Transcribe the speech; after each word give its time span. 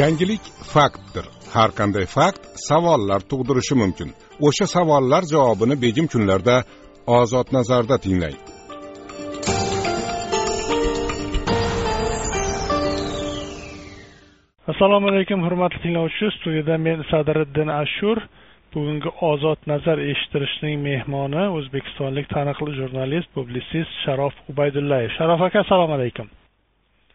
yangilik 0.00 0.44
faktdir. 0.74 1.26
Har 1.54 1.70
qanday 1.78 2.06
fakt 2.16 2.42
savollar 2.68 3.20
tug'dirishi 3.30 3.74
mumkin. 3.82 4.08
O'sha 4.46 4.66
savollar 4.76 5.22
javobini 5.34 5.76
begim 5.84 6.06
kunlarda 6.12 6.56
ozod 7.18 7.48
nazarda 7.56 7.96
tinglang. 8.04 8.36
Assalomu 14.72 15.06
alaykum 15.12 15.40
hurmatli 15.46 15.78
tinglovchi. 15.84 16.26
Studiyada 16.38 16.76
men 16.86 16.98
sadiriddin 17.10 17.68
ashur. 17.82 18.18
Bugungi 18.74 19.10
ozod 19.30 19.60
nazar 19.72 19.98
eshittirishning 20.12 20.76
mehmoni 20.88 21.44
o'zbekistonlik 21.58 22.26
taniqli 22.36 22.72
jurnalist 22.80 23.30
publitsist 23.36 23.92
sharof 24.04 24.34
ubaydullayev 24.52 25.10
sharof 25.18 25.40
aka 25.46 25.58
assalomu 25.64 25.94
alaykum. 25.98 26.28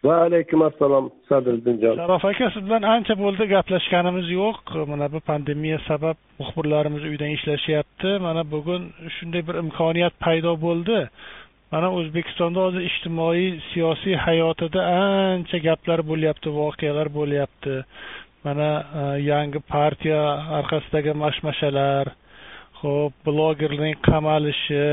Va 0.06 0.16
alaykum 0.26 0.60
assalom 0.68 1.04
sadriddinjon 1.28 2.00
sharof 2.00 2.24
aka 2.30 2.50
siz 2.54 2.64
bilan 2.66 2.84
ancha 2.94 3.14
bo'ldi 3.22 3.44
gaplashganimiz 3.54 4.26
yo'q. 4.40 4.74
Mana 4.92 5.06
bu 5.14 5.20
pandemiya 5.30 5.78
sabab 5.88 6.16
muxbirlarimiz 6.40 7.02
uydan 7.10 7.30
ishlashyapti. 7.36 8.10
Mana 8.26 8.42
bugun 8.54 8.82
shunday 9.16 9.42
bir 9.48 9.56
imkoniyat 9.64 10.14
paydo 10.24 10.52
bo'ldi. 10.66 10.98
Mana 11.72 11.88
o'zbekistonda 11.98 12.60
hozir 12.66 12.82
ijtimoiy 12.90 13.46
siyosiy 13.70 14.16
hayotida 14.26 14.80
ancha 14.98 15.58
gaplar 15.68 16.00
bo'lyapti 16.10 16.48
voqealar 16.60 17.08
bo'lyapti. 17.18 17.74
Mana 18.46 18.70
e, 19.00 19.02
yangi 19.30 19.60
partiya 19.74 20.20
orqasidagi 20.58 21.12
mashmashalar 21.24 22.06
ho'p 22.80 23.12
blogerning 23.26 23.96
qamalishi 24.08 24.84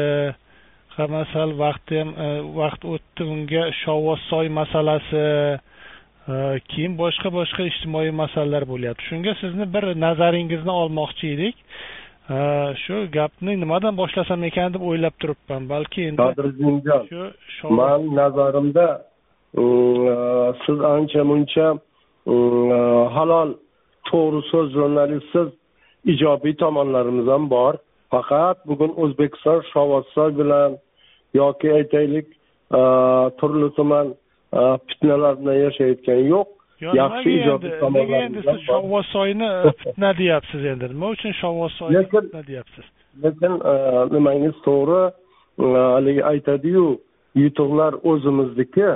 hamma 0.97 1.23
sal 1.33 1.53
vaqti 1.63 1.99
ham 1.99 2.09
e, 2.25 2.27
vaqt 2.61 2.85
o'tdi 2.93 3.27
unga. 3.33 3.63
Shovvozsoy 3.81 4.47
masalasi 4.59 5.23
e, 5.23 6.35
keyin 6.71 6.97
boshqa 7.01 7.31
boshqa 7.37 7.67
ijtimoiy 7.71 8.11
masalalar 8.23 8.67
bo'lyapti. 8.73 9.07
Shunga 9.11 9.33
sizni 9.43 9.65
bir 9.75 9.83
nazaringizni 10.05 10.73
olmoqchi 10.81 11.33
edik. 11.35 11.55
E, 12.35 12.37
shu 12.83 13.05
gapni 13.17 13.55
nimadan 13.63 13.97
boshlasam 14.01 14.43
ekan 14.49 14.75
deb 14.75 14.83
o'ylab 14.89 15.15
turibman. 15.21 15.69
Balki 15.73 16.09
endi 16.09 16.21
qadriddinjon 16.27 17.31
shu 17.55 17.73
man 17.79 18.11
nazarimda 18.21 18.87
siz 20.65 20.77
ancha 20.95 21.23
muncha 21.31 21.67
halol 23.15 23.49
to'g'ri 24.09 24.41
so'z 24.51 24.67
jurnalistsiz 24.77 25.49
ijobiy 26.13 26.55
tomonlarimiz 26.63 27.27
ham 27.33 27.49
bor. 27.55 27.73
Faqat 28.13 28.57
bugun 28.69 28.91
o'zbekiston 29.03 29.59
shovvozsoy 29.71 30.31
bilan 30.39 30.71
yoki 31.33 31.73
aytaylik 31.73 32.27
turli 33.39 33.69
tuman 33.75 34.15
fitnalar 34.87 35.39
bilan 35.39 35.57
yashayotgani 35.65 36.27
yo'q. 36.33 36.49
Yaxshi 36.81 37.29
ijobiy 37.39 37.73
nega 37.97 38.17
endi 38.25 38.41
siz 38.47 38.59
shovvozsoyni 38.69 39.49
fitna 39.81 40.17
deyapsiz 40.17 40.65
endi? 40.71 40.89
Nima 40.93 41.11
uchun 41.15 41.33
shovvozsoyni 41.41 42.03
fitna 42.13 42.41
deyapsiz? 42.47 42.85
Lekin 43.23 43.53
nimangiz 44.13 44.55
to'g'ri 44.67 45.01
haligi 45.95 46.23
aytadiyu 46.31 46.87
yutuqlar 47.35 47.93
o'zimizniki 48.11 48.89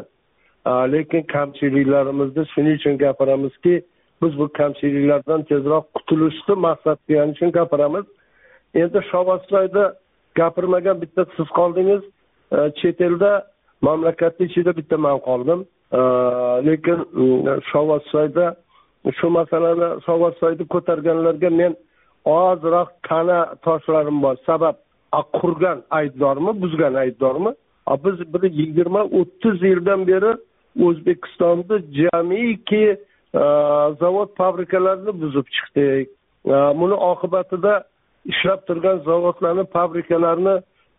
lekin 0.94 1.24
kamchiliklarimizni 1.36 2.44
shuning 2.54 2.76
uchun 2.80 2.98
gapiramizki 2.98 3.76
biz 4.22 4.40
bu 4.40 4.48
kamchiliklardan 4.60 5.44
tezroq 5.44 5.86
qutulishni 5.96 6.56
maqsad 6.68 6.98
qilgani 7.08 7.32
uchun 7.36 7.52
gapiramiz 7.58 8.06
endi 8.82 9.00
shovvozsoyda 9.12 9.84
gapirmagan 10.36 11.02
bitta 11.02 11.26
siz 11.38 11.48
qoldingiz 11.60 12.04
Э, 12.52 12.72
chet 12.76 13.02
elda 13.02 13.46
mamlakatni 13.82 14.46
ichida 14.46 14.78
bitta 14.78 14.98
man 14.98 15.18
qoldim. 15.28 15.66
Э, 15.92 16.02
lekin 16.68 17.00
shovvozsoyda 17.72 18.56
shu 19.18 19.30
masalani 19.30 19.88
shovvozsoyni 20.06 20.66
ko'targanlarga 20.74 21.50
men 21.50 21.76
ozroq 22.26 22.90
ta'na 23.08 23.40
toshlarim 23.66 24.22
bor. 24.26 24.36
Sabab 24.46 24.76
qurgan 25.40 25.78
aybdormi 26.00 26.52
buzgan 26.62 26.94
aybdormi? 27.04 27.52
Biz 28.06 28.18
bir 28.34 28.44
yigirma 28.60 29.02
o'ttiz 29.20 29.58
yildan 29.70 30.08
beri 30.08 30.32
o'zbekistonni 30.86 31.78
jamiki 32.00 32.86
э, 33.42 33.44
zavod 34.02 34.30
fabrikalarni 34.38 35.12
buzib 35.22 35.48
chiqdik. 35.56 36.08
Buni 36.82 36.96
oqibatida 37.12 37.74
ishlab 38.32 38.60
turgan 38.68 38.98
zavodlarni 39.10 39.66
fabrikalarni 39.76 40.56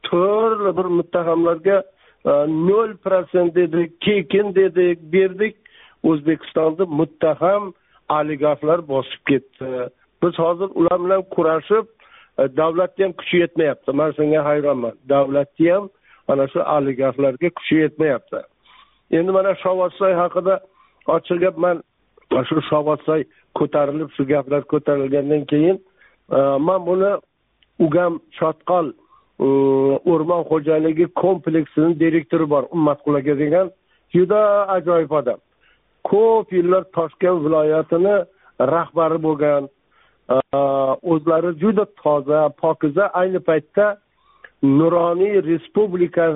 turli 0.09 0.77
bir 0.79 0.89
muttahamlarga 0.99 1.83
e, 2.27 2.33
nol 2.69 2.97
protsent 3.05 3.55
dedik 3.55 4.01
kekin 4.01 4.55
dedik 4.55 4.99
berdik. 5.13 5.57
O'zbekistonda 6.03 6.87
muttaham 6.87 7.73
oligarxlar 8.19 8.89
bosib 8.89 9.23
ketdi. 9.29 9.89
Biz 10.23 10.35
hozir 10.39 10.69
ular 10.75 10.99
bilan 11.05 11.23
kurashib 11.35 11.87
e, 12.39 12.43
davlatni 12.57 13.05
ham 13.05 13.13
kuchi 13.13 13.37
yetmayapti. 13.45 13.93
Man 13.93 14.11
shunga 14.19 14.45
hayronman. 14.49 14.95
Davlatni 15.09 15.73
ham 15.73 15.89
mana 16.29 16.49
shu 16.53 16.61
oligarxlarga 16.77 17.51
kuchi 17.59 17.75
yetmayapti. 17.85 18.41
Endi 19.11 19.33
mana 19.39 19.55
shovvozsoy 19.63 20.13
haqida 20.23 20.61
ochiq 21.17 21.39
gap 21.45 21.57
man 21.65 21.83
shu 22.49 22.61
shovvozsoy 22.71 23.23
ko'tarilib 23.59 24.11
shu 24.17 24.23
gaplar 24.33 24.63
ko'tarilgandan 24.73 25.45
keyin 25.53 25.77
e, 26.37 26.39
man 26.69 26.81
buni 26.87 27.13
ugam 27.87 28.21
shotqol 28.39 28.87
o'rmon 29.39 30.45
xo'jaligi 30.51 31.07
kompleksini 31.23 31.99
direktori 32.01 32.51
bor 32.51 32.65
ummatqul 32.71 33.15
aka 33.21 33.39
degan. 33.39 33.71
Juda 34.15 34.41
ajoyib 34.77 35.11
odam. 35.11 35.39
Ko'p 36.05 36.53
yillar 36.53 36.85
toshkent 36.97 37.45
viloyatini 37.45 38.17
rahbari 38.61 39.19
bo'lgan. 39.27 39.69
O'zlari 41.13 41.53
juda 41.63 41.85
toza 42.03 42.49
pokiza. 42.63 43.11
Ayni 43.21 43.41
paytda 43.49 43.97
nuroniy 44.63 45.41
respublika 45.51 46.27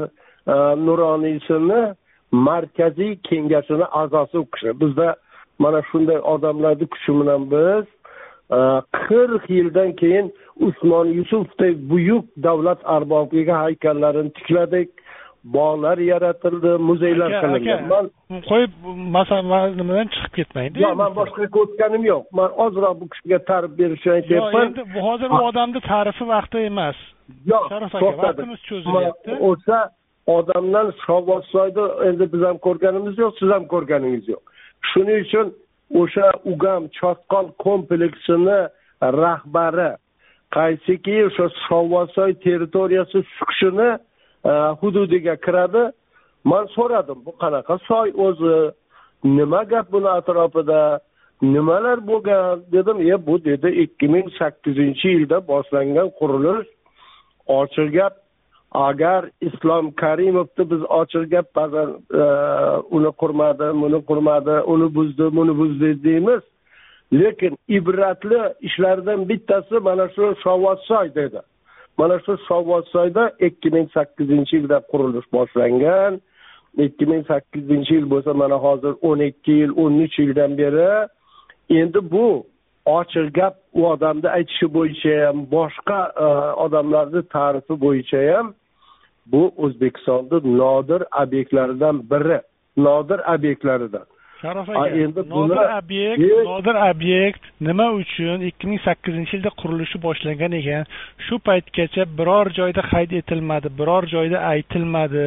e, 0.46 0.54
nuroniysini 0.86 1.94
markaziy 2.32 3.16
kengashini 3.28 3.86
a'zosi 4.00 4.38
u 4.38 4.46
kishi. 4.52 4.70
Bizda 4.80 5.16
mana 5.58 5.82
shunday 5.90 6.20
odamlarni 6.34 6.86
kuchi 6.92 7.12
bilan 7.20 7.50
biz 7.54 7.86
e, 8.56 8.58
qirq 9.04 9.44
yildan 9.56 9.92
keyin 10.00 10.32
usmon 10.66 11.06
yusufdek 11.18 11.74
buyuk 11.90 12.24
davlat 12.46 12.80
arbobiga 12.96 13.54
haykallarini 13.64 14.32
tikladik. 14.38 14.90
Bog'lar 15.44 15.98
yaratildi 16.12 16.72
muzeylar 16.88 17.30
qilingan 17.42 17.84
man 17.92 18.08
qo'yib 18.50 18.72
nimadan 19.80 20.08
chiqib 20.14 20.32
ketmaydi? 20.38 20.82
Yo'q 20.84 20.98
man 21.02 21.14
boshqa 21.20 21.46
o'tganim 21.62 22.02
yo'q. 22.12 22.24
Man 22.38 22.50
ozroq 22.64 22.94
bu 23.00 23.06
kishiga 23.12 23.38
ta'rif 23.50 23.72
berishni 23.78 24.12
aytyapman 24.16 24.66
endi 24.66 24.82
hozir 25.06 25.28
bu 25.36 25.40
odamni 25.50 25.80
ta'rifi 25.92 26.24
vaqti 26.34 26.58
emas. 26.70 26.98
Yo'q 27.52 27.64
sharof 27.72 27.94
aka 27.94 28.12
vaqtimiz 28.24 28.60
cho'zilyapti. 28.68 29.30
O'sha 29.50 29.80
odamdan 30.36 30.92
shovvozsoyda 31.04 31.84
endi 32.08 32.24
biz 32.32 32.42
ham 32.48 32.58
ko'rganimiz 32.66 33.14
yo'q 33.22 33.32
siz 33.40 33.48
ham 33.54 33.64
ko'rganingiz 33.72 34.24
yo'q. 34.32 34.42
Shuning 34.90 35.18
uchun 35.26 35.46
o'sha 36.02 36.26
ugam 36.52 36.82
chotqol 36.98 37.46
kompleksini 37.66 38.60
rahbari 39.22 39.90
qaysiki 40.56 41.16
o'sha 41.28 41.46
shovvozsoy 41.66 42.34
territoriyasi 42.44 43.18
sukshini 43.38 43.90
e, 44.50 44.52
hududiga 44.80 45.36
kiradi? 45.44 45.84
Man 46.44 46.66
so'radim 46.76 47.18
bu 47.26 47.32
qanaqa 47.42 47.78
soy 47.88 48.08
o'zi? 48.26 48.56
Nima 49.24 49.62
gap 49.72 49.92
buni 49.92 50.08
atrofida? 50.08 51.00
Nimalar 51.42 52.06
bo'lgan? 52.06 52.62
Dedim 52.72 52.98
e 53.12 53.26
bu 53.26 53.44
dedi 53.44 53.68
ikki 53.84 54.08
ming 54.08 54.26
sakkizinchi 54.38 55.08
yilda 55.08 55.48
boshlangan 55.48 56.08
qurilish. 56.18 56.68
Ochiq 57.46 57.92
gap. 57.98 58.14
Agar 58.72 59.22
islom 59.40 59.84
karimovni 60.02 60.64
biz 60.72 60.82
ochiq 61.00 61.24
gap 61.30 61.46
ba'zan 61.58 61.88
e, 62.22 62.24
uni 62.96 63.10
qurmadi 63.20 63.66
buni 63.82 64.00
qurmadi 64.08 64.56
uni 64.72 64.88
buzdi 64.96 65.26
buni 65.36 65.52
buzdi 65.60 65.88
deymiz. 66.04 66.42
Lekin 67.12 67.58
ibratli 67.68 68.40
ishlardan 68.60 69.28
bittasi 69.28 69.78
mana 69.78 70.08
shu 70.14 70.34
shovvozsoy 70.42 71.14
dedi. 71.14 71.40
Mana 71.98 72.18
shu 72.24 72.36
shovvozsoyda 72.48 73.32
ikki 73.46 73.70
ming 73.70 73.88
sakkizinchi 73.94 74.56
yilda 74.56 74.78
qurilish 74.90 75.28
boshlangan. 75.32 76.20
Ikki 76.78 77.06
ming 77.06 77.26
sakkizinchi 77.32 77.94
yil 77.94 78.06
bo'lsa 78.12 78.34
mana 78.34 78.56
hozir 78.66 78.94
o'n 79.08 79.20
ikki 79.30 79.52
yil 79.60 79.72
o'n 79.82 79.94
uch 80.04 80.18
yildan 80.18 80.58
beri 80.58 80.90
endi 81.80 82.00
bu 82.12 82.26
ochiq 82.86 83.34
gap 83.34 83.54
u 83.72 83.86
odamni 83.86 84.28
aytishi 84.28 84.66
bo'yicha 84.76 85.14
ham 85.26 85.38
boshqa 85.54 85.98
e, 86.26 86.28
odamlarni 86.64 87.22
ta'rifi 87.34 87.74
bo'yicha 87.84 88.20
ham 88.32 88.54
bu 89.32 89.42
o'zbekistonni 89.64 90.38
nodir 90.60 91.02
obyektlaridan 91.22 91.96
biri 92.10 92.38
nodir 92.86 93.20
obyektlaridan 93.34 94.06
sharof 94.40 94.68
aka 94.68 94.88
endi 95.04 95.22
nodir 95.34 95.60
obyekt 95.78 96.24
nodir 96.48 96.76
obyekt 96.90 97.42
nima 97.68 97.86
uchun 98.00 98.46
ikki 98.50 98.70
ming 98.70 98.80
sakkizinchi 98.86 99.36
yilda 99.36 99.52
qurilishi 99.60 100.02
boshlangan 100.06 100.56
ekan? 100.60 100.88
Shu 101.26 101.38
paytgacha 101.48 102.08
biror 102.18 102.52
joyda 102.58 102.82
qayd 102.92 103.14
etilmadi 103.20 103.68
biror 103.80 104.08
joyda 104.14 104.38
aytilmadi. 104.52 105.24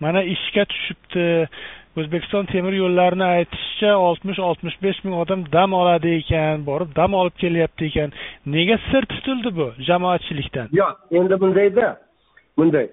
Mana 0.00 0.22
ishga 0.34 0.64
tushibdi. 0.72 1.26
O'zbekiston 2.00 2.44
temir 2.52 2.74
yo'llarini 2.76 3.24
aytishicha 3.24 3.94
oltmish 4.08 4.40
oltmish 4.48 4.76
besh 4.82 4.98
ming 5.04 5.14
odam 5.22 5.46
dam 5.52 5.72
oladi 5.80 6.10
ekan 6.20 6.66
borib 6.66 6.90
dam 6.98 7.14
olib 7.20 7.36
kelyapti 7.42 7.88
ekan. 7.90 8.12
Nega 8.56 8.76
sir 8.90 9.08
tutildi 9.12 9.54
bu 9.58 9.70
jamoatchilikdan? 9.88 10.68
Yo'q 10.80 11.20
endi 11.20 11.40
bundayda 11.42 11.88
bunday. 12.58 12.86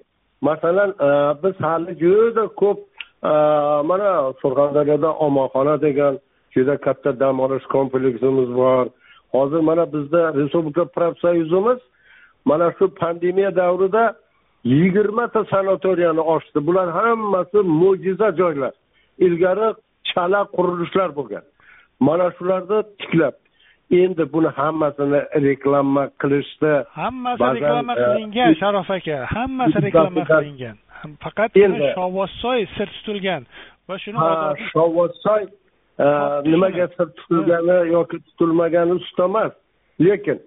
Masalan 0.48 0.90
e, 1.06 1.08
biz 1.42 1.60
hali 1.66 1.92
juda 2.00 2.46
ko'p 2.62 2.80
Э, 3.24 3.82
mana 3.90 4.32
surxondaryoda 4.40 5.10
omonxona 5.26 5.76
degan 5.86 6.14
juda 6.54 6.76
katta 6.76 7.10
dam 7.20 7.40
olish 7.40 7.66
kompleksimiz 7.74 8.50
bor. 8.60 8.86
Hozir 9.34 9.60
mana 9.68 9.84
bizda 9.92 10.20
respublika 10.34 10.84
profsoyuzimiz 10.96 11.80
mana 12.44 12.72
shu 12.78 12.84
pandemiya 13.00 13.50
davrida 13.56 14.04
yigirmata 14.64 15.44
sanatoriyani 15.52 16.22
ochdi. 16.34 16.58
Bular 16.66 16.88
hammasi 16.98 17.58
mo'jiza 17.80 18.28
joylar. 18.40 18.74
Ilgari 19.26 19.68
chala 20.10 20.40
qurilishlar 20.56 21.10
bo'lgan. 21.18 21.44
Mana 22.00 22.26
shularni 22.36 22.78
tiklab 23.00 23.34
endi 23.90 24.32
buni 24.32 24.48
hammasini 24.48 25.20
reklama 25.46 26.08
qilishdi. 26.22 26.72
Hammasi 27.00 27.44
reklama 27.56 27.92
e, 27.92 27.96
qilingan 28.04 28.54
sharof 28.60 28.90
aka. 28.90 29.18
Hammasi 29.36 29.82
reklama 29.86 30.24
qilingan. 30.30 30.76
Faqat 31.24 31.58
shovvozsoy 31.98 32.66
sir 32.76 32.88
tutilgan. 32.96 33.46
Va 33.88 33.98
shuni 33.98 34.18
shovvozsoy 34.72 35.44
e, 35.98 36.06
nimaga 36.50 36.88
sir 36.96 37.08
tutilgani 37.18 37.78
yoki 37.92 38.18
tutilmagani 38.26 38.92
ustida 38.98 39.24
emas. 39.24 39.52
Lekin 40.00 40.40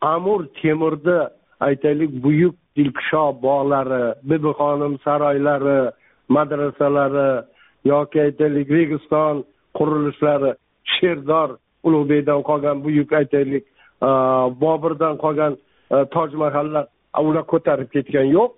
amur 0.00 0.46
temurni 0.62 1.18
aytaylik 1.60 2.22
buyuk 2.24 2.54
dilkusho 2.76 3.24
bog'lari 3.42 4.14
bibixonim 4.28 4.98
saroylari 5.04 5.90
madrasalari 6.28 7.30
yoki 7.84 8.20
aytaylik 8.26 8.68
registon 8.78 9.44
qurilishlari 9.78 10.50
sherdor 10.96 11.50
ulug'bekdan 11.86 12.40
qolgan 12.48 12.76
buyuk 12.84 13.12
aytaylik 13.20 13.64
boburdan 14.62 15.14
qolgan 15.24 15.52
toj 16.14 16.30
mahallar 16.42 16.86
ular 17.28 17.44
ko'tarib 17.52 17.88
ketgan 17.94 18.26
yo'q. 18.36 18.50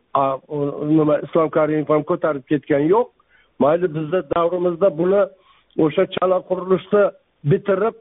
Nima 0.99 1.15
islom 1.27 1.49
karimov 1.57 1.91
ham 1.95 2.05
ko'tarib 2.11 2.45
ketgan 2.51 2.85
yo'q. 2.95 3.09
Mayli 3.63 3.87
bizni 3.97 4.21
davrimizda 4.35 4.89
buni 5.01 5.23
o'sha 5.85 6.05
chala 6.15 6.39
qurilishni 6.49 7.05
bitirib 7.51 7.97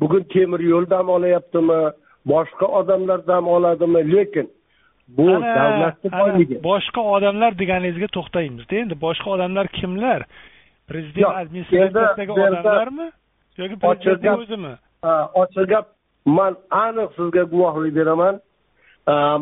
bugun 0.00 0.22
temir 0.34 0.60
yo'l 0.72 0.84
dam 0.94 1.08
olyaptimi 1.16 1.80
boshqa 2.32 2.66
odamlar 2.80 3.26
dam 3.26 3.48
oladimi 3.56 4.00
lekin 4.12 4.46
bu 5.18 5.26
davlatni 5.58 6.08
boyligi 6.20 6.56
boshqa 6.70 7.02
odamlar 7.16 7.58
deganingizga 7.62 8.08
to'xtaymizda 8.16 8.74
endi. 8.82 8.94
Boshqa 9.06 9.28
odamlar 9.36 9.66
kimlar? 9.78 10.20
Prezident 10.90 11.34
administratsiyasidagi 11.42 12.32
odamlarmi 12.32 13.06
yoki 13.58 13.76
prezidentning 13.82 14.42
o'zimi? 14.44 14.72
Ochiq 15.42 15.66
gap 15.72 15.86
man 16.38 16.56
aniq 16.70 17.10
sizga 17.18 17.42
guvohlik 17.52 17.94
beraman. 17.98 18.40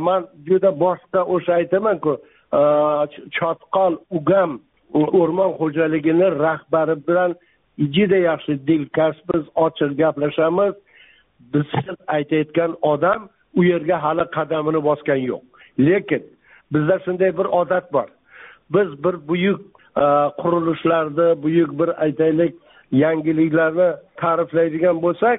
Man 0.07 0.27
juda 0.49 0.71
boshqa 0.85 1.21
o'sha 1.35 1.53
aytamanku 1.61 2.13
chotqol 3.37 3.95
ugam 4.19 4.51
o'rmon 5.21 5.51
xo'jaligini 5.61 6.29
rahbari 6.45 6.97
bilan 7.07 7.31
juda 7.95 8.19
yaxshi 8.29 8.53
dilkash 8.69 9.19
biz 9.31 9.45
ochiq 9.67 9.91
gaplashamiz. 10.03 10.75
Biz 11.53 11.67
aytayotgan 12.17 12.77
odam 12.93 13.29
u 13.59 13.65
yerga 13.65 13.97
hali 14.05 14.25
qadamini 14.37 14.81
bosgan 14.89 15.21
yo'q. 15.31 15.43
Lekin 15.87 16.23
bizda 16.73 16.97
shunday 17.05 17.31
bir 17.39 17.49
odat 17.61 17.93
bor. 17.93 18.09
Biz 18.75 18.89
bir 19.05 19.15
buyuk 19.29 19.61
qurilishlarni 20.43 21.43
buyuk 21.43 21.71
bir 21.81 21.91
aytaylik 22.05 22.55
yangiliklarni 23.03 23.89
ta'riflaydigan 24.21 24.97
bo'lsak 25.05 25.39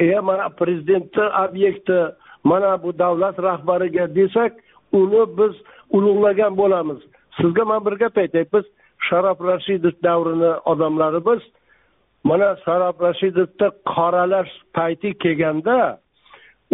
e 0.00 0.20
mana 0.28 0.48
prezidentni 0.60 1.26
obyekti 1.44 1.98
mana 2.44 2.82
bu 2.82 2.98
davlat 2.98 3.36
rahbariga 3.48 4.14
desak 4.14 4.52
uni 4.92 5.22
biz 5.38 5.54
ulug'lagan 5.96 6.56
bo'lamiz. 6.56 7.00
Sizga 7.40 7.64
man 7.64 7.84
bir 7.86 7.92
gap 8.02 8.18
aytay 8.18 8.44
biz 8.54 8.64
sharof 9.08 9.38
rashidov 9.50 9.96
davrini 10.06 10.52
odamlari 10.72 11.20
biz 11.28 11.42
mana 12.24 12.48
sharof 12.64 12.96
rashidovni 13.06 13.68
qoralash 13.94 14.52
payti 14.76 15.10
kelganda 15.22 15.76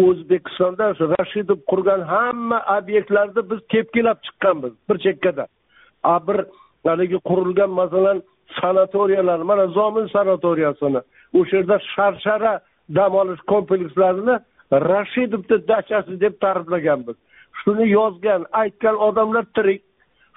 o'zbekistonda 0.07 0.87
rashidov 1.19 1.59
qurgan 1.71 2.01
hamma 2.13 2.59
obyektlarni 2.79 3.43
biz 3.51 3.61
tepkilab 3.73 4.19
chiqqanmiz 4.27 4.73
bir 4.89 4.97
chekkada. 5.05 5.45
A 6.13 6.17
bir 6.27 6.39
haligi 6.87 7.19
qurilgan 7.29 7.71
masalan 7.81 8.23
sanatoriyalar 8.61 9.39
mana 9.39 9.67
zomin 9.67 10.07
sanatoriyasini 10.07 11.01
o'sha 11.39 11.57
yerda 11.57 11.79
sharshara 11.95 12.53
dam 12.97 13.15
olish 13.15 13.41
komplekslarini 13.53 14.37
rashidovni 14.73 15.57
dachasi 15.69 16.21
deb 16.21 16.35
ta'riflaganmiz. 16.45 17.17
Shuni 17.61 17.87
yozgan 17.91 18.47
aytgan 18.63 18.97
odamlar 19.09 19.45
tirik 19.57 19.83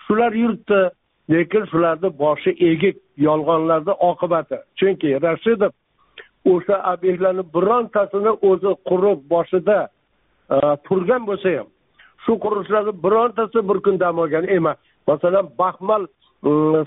shular 0.06 0.32
yuribdi 0.44 0.82
lekin 1.30 1.66
shularni 1.72 2.10
boshi 2.24 2.52
egik 2.72 2.98
yolg'onlarni 3.28 3.94
oqibati. 4.10 4.58
Chunki 4.80 5.10
rashidov 5.26 5.72
o'sha 6.54 6.78
obyektlarni 6.94 7.44
birontasini 7.56 8.32
o'zi 8.50 8.72
qurib 8.90 9.20
boshida 9.34 9.80
e, 10.56 10.58
turgan 10.88 11.26
bo'lsa 11.30 11.50
ham 11.58 11.68
shu 12.24 12.34
qurilishlarni 12.44 12.94
birontasi 13.06 13.60
bir 13.70 13.78
kun 13.86 14.00
dam 14.00 14.20
olgan 14.24 14.46
emas. 14.58 14.78
Masalan 15.08 15.46
baxmal 15.60 16.08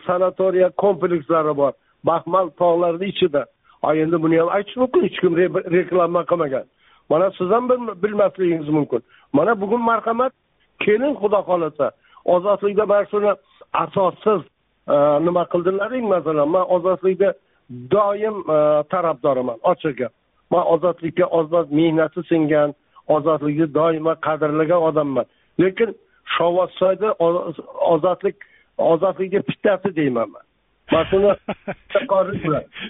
sanatoriya 0.06 0.70
komplekslari 0.70 1.56
bor. 1.56 1.72
Baxmal 2.04 2.50
tog'larini 2.60 3.06
ichida. 3.12 3.44
A 3.82 3.94
endi 3.94 4.22
buni 4.22 4.36
ham 4.38 4.48
aytish 4.48 4.76
mumkin 4.76 5.02
hech 5.02 5.18
kim 5.20 5.36
reklama 5.76 6.22
qilmagan. 6.30 6.64
Mana 7.10 7.30
siz 7.38 7.50
ham 7.50 7.68
bilmasligingiz 8.02 8.68
mumkin. 8.68 9.02
Mana 9.32 9.60
bugun 9.60 9.80
marhamat 9.80 10.32
keling 10.80 11.14
xudo 11.20 11.40
xohlasa. 11.48 11.90
Ozodlikda 12.24 12.86
mana 12.86 13.04
shuni 13.10 13.32
asossiz 13.72 14.42
nima 15.26 15.44
qildilaring? 15.52 16.04
Masalan 16.14 16.48
man 16.48 16.64
ozodlikda 16.74 17.34
doim 17.94 18.36
tarafdoriman 18.92 19.58
ochiq 19.70 19.94
gap. 19.98 20.12
Man 20.50 20.64
ozodlikka 20.74 21.26
ozod 21.38 21.66
mehnati 21.78 22.20
singan 22.30 22.74
ozodlikni 23.08 23.66
doimo 23.78 24.14
qadrlagan 24.26 24.80
odamman. 24.88 25.26
Lekin 25.60 25.90
shovvozsoyda 26.34 27.08
ozodlik 27.94 28.36
ozodlikka 28.78 29.40
bittasi 29.48 29.96
deyman 29.96 30.28
man. 30.30 30.44
Man 30.92 31.04
shuni 31.10 31.30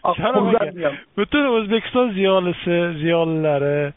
butun 1.16 1.46
o'zbekiston 1.56 2.12
ziyolisi 2.12 2.76
ziyolilari 3.00 3.92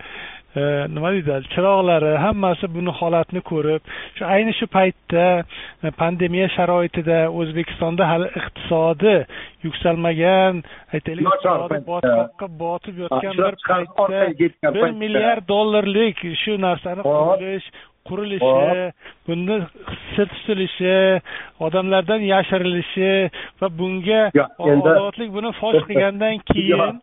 e, 0.56 0.62
nima 0.96 1.12
deydi 1.16 1.48
chiroqlari 1.54 2.12
hammasi 2.26 2.70
buni 2.76 2.92
holatni 3.00 3.42
ko'rib 3.52 3.82
shu 4.18 4.28
ayni 4.36 4.54
shu 4.60 4.68
paytda 4.76 5.26
e, 5.84 5.92
pandemiya 6.02 6.48
sharoitida 6.58 7.20
o'zbekistonda 7.40 8.04
hali 8.12 8.30
iqtisodi 8.42 9.16
yuksalmagan 9.66 10.54
aytaylik 10.94 11.26
iqtisodi 11.32 11.82
botqoqqa 11.90 12.48
botib 12.64 12.96
yotgan 13.04 13.34
bir 13.42 13.56
paytda 13.72 14.74
bir 14.78 14.96
milliard 15.04 15.44
dollarlik 15.56 16.18
shu 16.44 16.62
narsani 16.68 17.02
qurish 17.12 17.68
qurilishi 18.10 18.92
buni 19.28 19.58
sir 20.16 20.28
tutilishi 20.34 20.96
odamlardan 21.66 22.22
yashirilishi 22.34 23.10
va 23.62 23.68
bunga 23.80 24.22
ozodlik 24.60 25.30
buni 25.38 25.52
fosh 25.60 25.82
qilgandan 25.90 26.36
keyin 26.52 27.02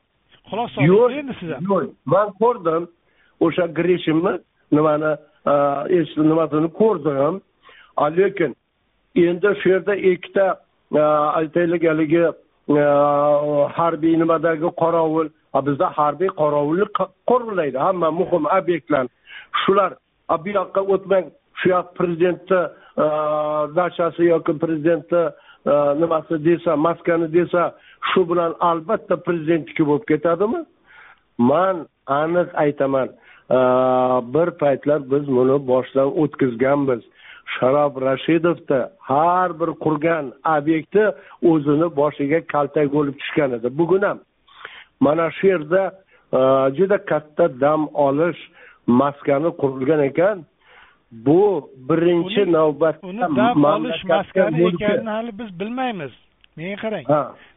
quloq 0.50 0.68
soling 0.74 1.18
endi 1.20 1.34
siz 1.40 1.50
ham 1.54 1.64
yo'q. 1.72 1.88
Man 2.14 2.28
ko'rdim 2.42 2.82
o'sha 3.46 3.66
grishimni 3.78 4.34
nimani 4.76 5.12
nimasini 6.30 6.68
ko'rdim 6.80 7.40
lekin 8.18 8.56
endi 9.26 9.48
shu 9.60 9.68
yerda 9.74 9.94
ikkita 10.12 10.46
aytaylik 11.40 11.82
haligi 11.90 12.24
harbiy 13.78 14.14
nimadagi 14.22 14.68
qorovul? 14.82 15.28
Bizda 15.66 15.86
harbiy 15.98 16.30
qorovullik 16.40 16.90
quriladi 17.30 17.78
hamma 17.86 18.08
muhim 18.20 18.44
obyektlar. 18.58 19.06
Shular 19.62 19.90
bu 20.44 20.48
yoqqa 20.58 20.80
o'tmang 20.94 21.26
shu 21.58 21.68
yoq 21.74 21.86
prezidentni 21.98 22.60
e, 23.04 23.06
dachasi 23.76 24.22
yoki 24.32 24.52
prezidentni 24.64 25.22
nimasi 26.00 26.44
desa 26.44 26.76
maskani 26.76 27.32
desa 27.32 27.62
shu 28.10 28.28
bilan 28.30 28.54
albatta 28.60 29.16
prezidentniki 29.16 29.86
bo'lib 29.88 30.04
ketadimi 30.12 30.60
man 31.38 31.86
aniq 32.06 32.48
aytaman 32.64 33.08
bir 34.34 34.48
paytlar 34.62 35.00
biz 35.12 35.26
buni 35.36 35.56
boshdan 35.70 36.08
o'tkazganmiz 36.22 37.02
sharof 37.54 37.92
rashidovni 38.08 38.80
har 39.10 39.60
bir 39.60 39.70
qurgan 39.84 40.24
obyekti 40.56 41.04
o'zini 41.50 41.88
boshiga 42.00 42.40
kaltak 42.52 42.86
bo'lib 42.96 43.14
tushgan 43.20 43.50
edi 43.58 43.68
bugun 43.78 44.02
ham 44.08 44.18
mana 45.00 45.26
shu 45.36 45.46
yerda 45.52 45.82
juda 46.78 46.98
katta 47.10 47.44
dam 47.60 47.80
olish 48.06 48.40
maskani 48.86 49.50
qurilgan 49.60 50.00
ekan 50.08 50.44
bu 51.12 51.70
birinchi 51.88 52.52
navbatda 52.52 53.06
uni 53.06 53.20
dam 53.36 53.64
olish 53.64 54.04
maskani 54.04 54.66
ekanini 54.68 55.10
hali 55.10 55.38
biz 55.38 55.60
bilmaymiz. 55.60 56.12
Menga 56.56 56.76
qarang 56.84 57.04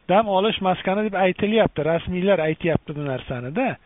dam 0.08 0.28
olish 0.28 0.60
maskani 0.60 1.04
deb 1.04 1.14
aytilyapti 1.14 1.84
rasmiylar 1.84 2.38
aytyapti 2.38 2.96
bu 2.96 3.06
narsanida 3.06 3.76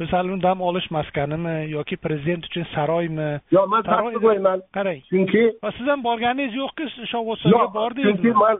biz 0.00 0.12
hali 0.12 0.32
uni 0.32 0.42
dam 0.42 0.60
olish 0.60 0.90
maskanimi 0.90 1.70
yoki 1.70 1.96
prezident 1.96 2.44
uchun 2.46 2.64
saroymi? 2.74 3.40
Yo'q 3.56 3.66
man 3.72 3.82
tasdiqlayman 3.82 4.62
qarang. 4.76 5.00
Chunki 5.10 5.42
siz 5.76 5.86
ham 5.86 6.04
borganingiz 6.04 6.54
yo'qku 6.62 6.84
shovvosoyga 7.12 7.58
yo'q 7.58 7.94
chunki 8.04 8.32
man 8.42 8.56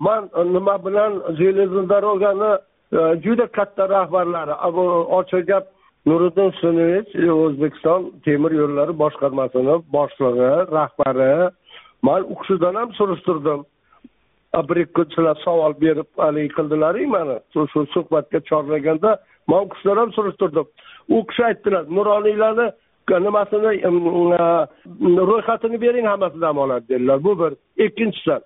man 0.00 0.22
nima 0.54 0.84
bilan 0.84 1.12
железный 1.38 1.86
дорогani 1.88 2.52
e, 2.98 3.00
juda 3.24 3.46
katta 3.46 3.88
rahbarlari 3.88 4.54
bu 4.76 4.84
ochiq 5.18 5.46
gap 5.46 5.64
nuriddin 6.10 6.50
husanovich 6.52 7.10
o'zbekiston 7.44 8.00
temir 8.24 8.52
yo'llari 8.60 8.92
boshqarmasini 9.02 9.74
boshlig'i 9.96 10.50
rahbari. 10.76 11.32
Man 12.02 12.22
u 12.32 12.34
kishidan 12.40 12.74
ham 12.80 12.90
surishtirdim. 12.98 13.60
A, 14.58 14.68
bir 14.68 14.76
ikki 14.82 14.92
kunchilar 14.98 15.36
savol 15.44 15.72
berib 15.80 16.08
haligi 16.24 16.52
qildilaru 16.58 17.06
mani. 17.14 17.36
Shu 17.52 17.86
suhbatga 17.94 18.38
chorlaganda 18.50 19.10
man 19.50 19.60
u 19.64 19.68
kishidan 19.72 19.96
ham 20.02 20.12
surishtirdim. 20.18 20.66
U 21.14 21.26
kishi 21.28 21.42
aytdilar 21.48 21.82
nuroniylarni 21.96 22.66
nimasini 23.26 23.70
ro'yxatini 25.30 25.80
bering 25.84 26.06
hammasi 26.06 26.40
dam 26.40 26.58
oladi 26.58 26.88
dedilar. 26.88 27.24
Bu 27.24 27.32
bir. 27.40 27.52
Ikkinchidan 27.86 28.42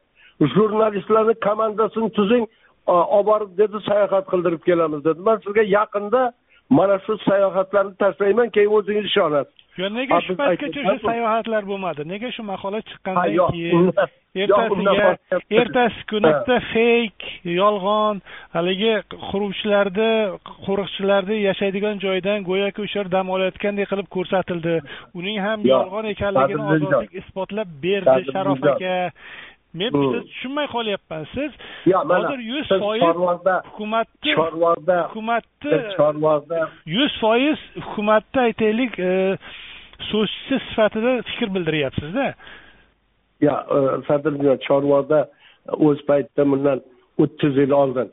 jurnalistlarni 0.54 1.34
komandasini 1.46 2.10
tuzing 2.18 2.44
olib 2.86 3.26
borib 3.26 3.50
dedi 3.58 3.76
sayohat 3.88 4.26
qildirib 4.32 4.62
kelamiz 4.68 5.04
dedi. 5.04 5.20
Man 5.20 5.38
sizga 5.44 5.62
yaqinda 5.78 6.32
mana 6.78 6.98
shu 7.04 7.18
sayohatlarni 7.28 7.94
tashlayman 8.02 8.48
keyin 8.56 8.72
o'zingiz 8.78 9.10
ishonasiz. 9.10 9.52
Yo 9.80 9.88
nega 9.98 10.20
shu 10.26 10.34
paytgacha 10.40 10.80
o'sha 10.82 10.98
sayohatlar 11.08 11.62
bo'lmadi? 11.70 12.08
Nega 12.12 12.28
shu 12.36 12.42
maqola 12.52 12.80
chiqqandan 12.88 13.52
keyin? 13.52 13.92
ertasiga 14.34 15.38
ertasi 15.60 16.04
kunida 16.10 16.56
feyk 16.72 17.24
yolg'on 17.44 18.22
haligi 18.56 18.94
quruvchilarni 19.28 20.12
qo'riqchilarni 20.66 21.36
yashaydigan 21.48 22.00
joydan 22.04 22.46
go'yoki 22.48 22.84
o'sha 22.84 22.98
yerda 23.00 23.12
dam 23.16 23.32
olayotgandek 23.36 23.90
qilib 23.92 24.08
ko'rsatildi. 24.16 24.76
Uning 25.18 25.38
ham 25.46 25.66
yolg'on 25.72 26.08
ekanligini 26.14 26.64
ozodlik 26.74 27.12
isbotlab 27.22 27.68
berdi 27.84 28.18
sharof 28.32 28.64
aka 28.72 28.96
men 29.74 29.92
bitta 29.94 30.20
tushunmay 30.28 30.66
qolyapman. 30.74 31.26
Siz 31.34 31.52
yo'q 31.92 32.14
hozir 32.14 32.40
yuz 32.52 32.72
foiz 32.84 33.02
hukumatni 33.68 34.34
chorvozda 34.38 34.96
hukumatni 35.08 35.78
chorvozda 35.98 36.60
yuz 36.96 37.12
foiz 37.24 37.60
hukumatni 37.86 38.42
aytaylik 38.46 38.98
e, 38.98 39.12
so'zchisi 40.10 40.58
sifatida 40.68 41.12
fikr 41.30 41.54
bildiryapsizda. 41.56 42.26
Yo 43.46 43.54
sadirjon 44.08 44.58
chorvozda 44.66 45.20
o'z 45.88 46.04
paytida 46.10 46.48
bundan 46.52 46.84
o'ttiz 47.22 47.62
yil 47.62 47.72
oldin 47.82 48.08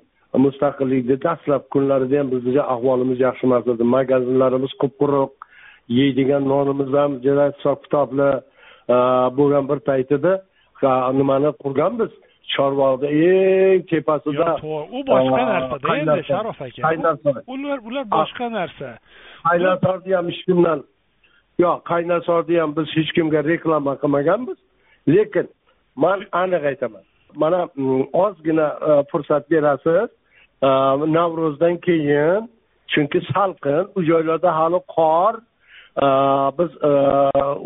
mustaqillikni 0.45 1.17
dastlab 1.27 1.63
kunlarida 1.73 2.19
ham 2.19 2.31
bizni 2.33 2.61
ahvolimiz 2.73 3.19
yaxshi 3.27 3.47
emas 3.49 3.67
edi 3.73 3.83
magazinlarimiz 3.95 4.73
qup 4.81 4.93
quruq 5.01 5.31
yeydigan 5.99 6.43
nonimiz 6.53 6.91
ham 6.99 7.11
juda 7.25 7.45
hisob 7.51 7.79
kitobli 7.85 8.29
e, 8.93 8.95
bo'lgan 9.37 9.65
bir 9.71 9.79
payt 9.89 10.11
edi 10.19 10.33
Ha, 10.37 10.58
nimani 11.19 11.51
qurganmiz? 11.63 12.11
Chorvoqda 12.55 13.07
eng 13.07 13.81
tepasida 13.89 14.45
to'g'ri. 14.61 14.85
u 14.97 14.99
boshqa 15.11 15.43
narsada 15.53 15.97
endi 16.01 16.21
sharof 16.31 16.61
aka. 16.65 16.81
Qaynarsoy. 16.87 17.41
ular 17.53 17.79
ular 17.87 18.05
boshqa 18.17 18.47
narsa. 18.57 18.89
qaynasorni 19.49 20.11
ham 20.17 20.25
hech 20.31 20.41
kimdan 20.47 20.79
yo'q 21.63 21.77
qaynasorni 21.91 22.55
ham 22.61 22.71
biz 22.77 22.87
hech 22.97 23.11
kimga 23.17 23.41
reklama 23.51 23.93
qilmaganmiz. 24.01 24.59
Lekin 25.13 25.47
man 26.03 26.19
aniq 26.41 26.63
aytaman. 26.71 27.03
Mana 27.41 27.59
mm, 27.75 28.03
ozgina 28.23 28.67
e, 28.89 28.91
fursat 29.11 29.43
berasiz. 29.51 30.09
E, 30.67 30.69
navro'zdan 31.17 31.75
keyin 31.87 32.49
chunki 32.91 33.19
salqin 33.33 33.83
u 33.97 33.99
joylarda 34.09 34.49
hali 34.59 34.79
qor 34.95 35.33
biz 36.59 36.71
e, 36.83 36.91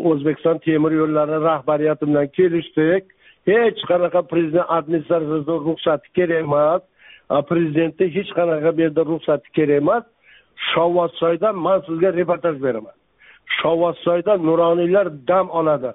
o'zbekiston 0.08 0.58
temir 0.58 0.92
yo'llari 0.92 1.40
rahbariyati 1.44 2.06
bilan 2.06 2.26
kelishdik. 2.26 3.04
Hech 3.46 3.80
qanaqa 3.90 4.22
prezident 4.22 4.66
administratsiyasidan 4.68 5.60
ruxsati 5.68 6.08
kerak 6.16 6.40
emas. 6.46 6.82
Prezidentni 7.50 8.06
hech 8.16 8.30
qanaqa 8.38 8.76
bu 8.76 8.80
yerda 8.80 9.02
ruxsati 9.12 9.50
kerak 9.56 9.82
emas. 9.82 10.04
Shovvozsoydan 10.70 11.56
man 11.66 11.82
sizga 11.86 12.12
reportaj 12.20 12.56
beraman. 12.62 12.96
Shovvozsoyda 13.58 14.36
nuroniylar 14.48 15.06
dam 15.28 15.50
oladi. 15.50 15.92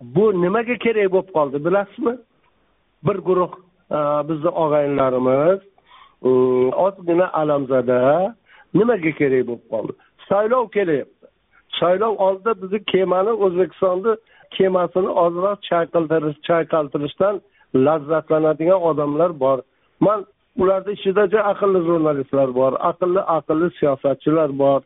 Bu 0.00 0.24
nimaga 0.42 0.76
kerak 0.84 1.12
bo'lib 1.14 1.30
qoldi 1.36 1.64
bilasizmi? 1.66 2.14
Bir 3.06 3.16
guruh 3.28 3.52
e, 3.96 3.98
bizni 4.28 4.50
og'aynilarimiz 4.62 5.60
ozgina 6.86 7.26
alamzada 7.40 8.00
nimaga 8.74 9.12
kerak 9.20 9.42
bo'lib 9.48 9.66
qoldi? 9.72 9.92
Saylov 10.28 10.68
kelyapti 10.76 11.11
saylov 11.82 12.14
oldida 12.26 12.52
bizni 12.62 12.80
kemani 12.92 13.32
o'zbekistonni 13.44 14.12
kemasini 14.56 15.10
ozroq 15.24 15.58
chayqaltirish 15.70 16.38
chayqaltirishdan 16.48 17.34
lazzatlanadigan 17.86 18.80
odamlar 18.90 19.30
bor. 19.44 19.58
Man 20.06 20.20
ularni 20.62 20.92
ichida 20.98 21.22
juda 21.32 21.42
aqlli 21.52 21.80
jurnalistlar 21.88 22.48
bor 22.60 22.72
aqlli 22.90 23.22
aqlli 23.36 23.68
siyosatchilar 23.78 24.50
bor. 24.62 24.80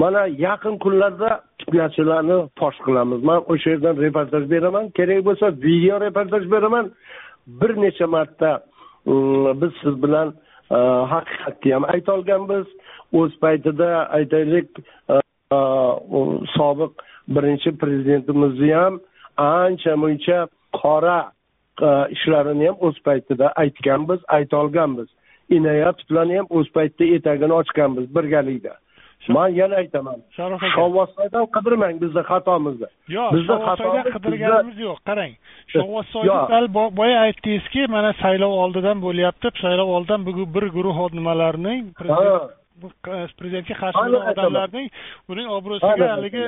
Mana 0.00 0.22
yaqin 0.46 0.74
kunlarda 0.84 1.30
fitnachilarni 1.60 2.36
fosh 2.58 2.78
qilamiz. 2.86 3.20
Man 3.30 3.40
o'sha 3.52 3.68
yerdan 3.74 3.96
reportaj 4.04 4.44
beraman. 4.54 4.84
Kerak 4.98 5.20
bo'lsa 5.28 5.46
video 5.66 5.96
reportaj 6.06 6.44
beraman. 6.54 6.86
Bir 7.60 7.72
necha 7.84 8.06
marta 8.14 8.50
mm, 9.06 9.60
biz 9.60 9.72
siz 9.82 9.94
bilan 10.04 10.28
e, 10.76 10.78
haqiqatni 11.12 11.70
ham 11.74 11.84
aytolganmiz. 11.94 12.66
O'z 13.20 13.32
paytida 13.44 13.88
aytaylik 14.18 14.68
e, 15.12 15.14
sobiq 16.56 16.92
birinchi 17.34 17.70
prezidentimizni 17.82 18.72
ham 18.80 19.00
ancha 19.36 19.96
muncha 20.04 20.38
qora 20.80 21.18
ishlarini 22.16 22.66
ham 22.68 22.76
o'z 22.86 22.96
paytida 23.08 23.52
aytganmiz 23.64 24.20
aytolganmiz 24.38 25.08
bilan 26.10 26.36
ham 26.36 26.46
o'z 26.58 26.68
paytida 26.76 27.14
etagini 27.16 27.54
ochganmiz 27.60 28.06
birgalikda 28.16 28.74
man 29.28 29.48
yana 29.48 29.76
aytaman 29.76 30.18
sharof 30.36 30.62
aka 30.62 30.70
shovvozsoydan 30.76 31.44
qidirmang 31.56 31.96
bizni 32.04 32.22
xatomizni 32.30 32.88
yo'q 33.16 33.34
bizni 33.34 33.46
shovvozsoydan 33.48 34.08
qidirganimiz 34.14 34.78
yo'q 34.86 34.98
qarang 35.08 35.32
shovvozsoyni 35.74 36.68
boya 37.00 37.18
aytdingizki 37.26 37.86
mana 37.96 38.12
saylov 38.22 38.52
oldidan 38.64 39.04
bo'lyapti 39.06 39.54
saylov 39.64 39.88
oldidan 39.96 40.26
bir 40.56 40.66
guruh 40.76 40.98
nimalarning. 41.18 41.82
Bu 42.82 42.88
q- 43.04 43.28
prezidentga 43.38 43.74
qarshi 43.82 44.04
odamlarning 44.32 44.86
uning 45.32 45.48
obro'siga 45.56 46.08
haligi 46.14 46.42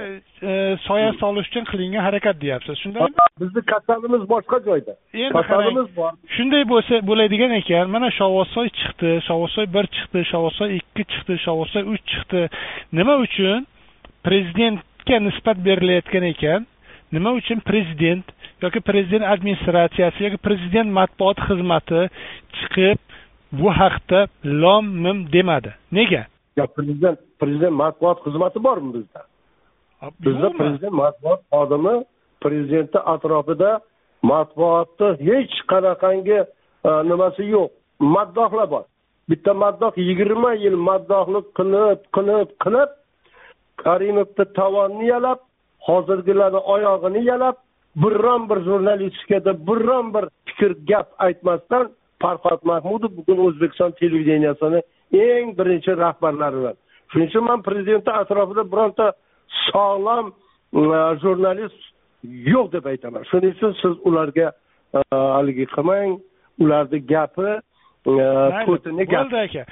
e, 0.51 0.53
soya 0.87 1.11
solish 1.23 1.49
uchun 1.51 1.65
qilingan 1.73 2.03
harakat 2.09 2.37
deyapsiz. 2.45 2.77
Shundaymi 2.85 3.27
bizni 3.43 3.63
kasalimiz 3.73 4.23
boshqa 4.33 4.59
joyda. 4.69 4.93
Endi 5.15 5.33
kasalimiz 5.39 5.89
bor. 5.97 6.11
shunday 6.37 6.65
bo'lsa 6.73 6.95
bo'ladigan 7.11 7.53
ekan 7.61 7.91
mana 7.95 8.09
shovvozsoy 8.19 8.69
chiqdi 8.81 9.11
shovvozsoy 9.29 9.67
bir 9.77 9.85
chiqdi 9.97 10.21
shovvozsoy 10.33 10.69
ikki 10.79 11.03
chiqdi 11.13 11.35
shovvozsoy 11.47 11.83
uch 11.95 12.03
chiqdi. 12.13 12.43
Nima 12.99 13.15
uchun 13.27 13.67
prezidentga 14.27 15.17
nisbat 15.29 15.59
berilayotgan 15.67 16.25
ekan? 16.33 16.67
Nima 17.13 17.31
uchun 17.41 17.59
prezident 17.71 18.25
yoki 18.63 18.81
prezident 18.81 19.25
administratsiyasi 19.35 20.25
yoki 20.27 20.39
prezident 20.47 20.89
matbuot 20.99 21.39
xizmati 21.49 22.01
chiqib 22.59 22.99
bu 23.59 23.69
haqda 23.81 24.27
lom 24.45 24.87
mim 25.05 25.19
demadi. 25.33 25.75
Nega? 25.93 26.27
Yo 26.57 26.67
prezident 26.77 27.19
prezident 27.41 27.75
matbuot 27.83 28.19
xizmati 28.25 28.59
bormi 28.67 28.91
bizda? 28.95 29.21
Bizda 30.25 30.49
prezident 30.61 30.95
matbuot 31.03 31.41
xodimi 31.53 31.95
prezidentni 32.45 33.01
atrofida 33.15 33.71
matbuotni 34.31 35.09
hech 35.29 35.55
qanaqangi 35.71 36.39
e, 36.89 36.91
nimasi 37.11 37.45
yo'q. 37.55 37.71
Maddohlar 38.15 38.67
bor. 38.75 38.85
Bitta 39.31 39.53
maddoh 39.65 39.93
yigirma 40.09 40.53
yil 40.65 40.77
maddohlik 40.89 41.47
qilib 41.59 42.01
qilib 42.17 42.49
qilib 42.65 42.91
karimovni 43.85 44.45
tovonni 44.59 45.07
yalab 45.15 45.39
hozirgilarni 45.89 46.61
oyog'ini 46.75 47.23
yalab 47.31 47.57
biron 48.03 48.49
bir 48.51 48.59
jurnalistikada 48.69 49.53
biron 49.69 50.07
bir 50.15 50.25
fikr 50.47 50.73
gap 50.91 51.09
aytmasdan 51.27 51.85
farhod 52.25 52.61
mahmudov 52.73 53.13
bugun 53.19 53.45
o'zbekiston 53.47 53.93
televideniyasini 54.01 54.81
eng 55.29 55.55
birinchi 55.59 55.93
rahbarlaridan 56.05 56.77
shuning 57.15 57.29
uchun 57.31 57.45
man 57.45 57.63
prezidentni 57.63 58.13
atrofida 58.23 58.65
bironta 58.73 59.07
sog'lom 59.71 60.27
e, 60.31 60.83
jurnalist 61.23 61.81
yo'q 62.25 62.73
deb 62.73 62.87
aytaman. 62.93 63.23
Shuning 63.31 63.55
uchun 63.57 63.73
siz 63.83 63.95
ularga 64.09 64.49
e, 64.95 65.01
haligi 65.37 65.67
qilmang. 65.75 66.19
Ularni 66.63 67.01
gapi 67.13 67.51
e, 67.51 68.27
to'tini 68.67 69.07
gap 69.13 69.31
bo'ldi 69.31 69.41
aka. 69.47 69.63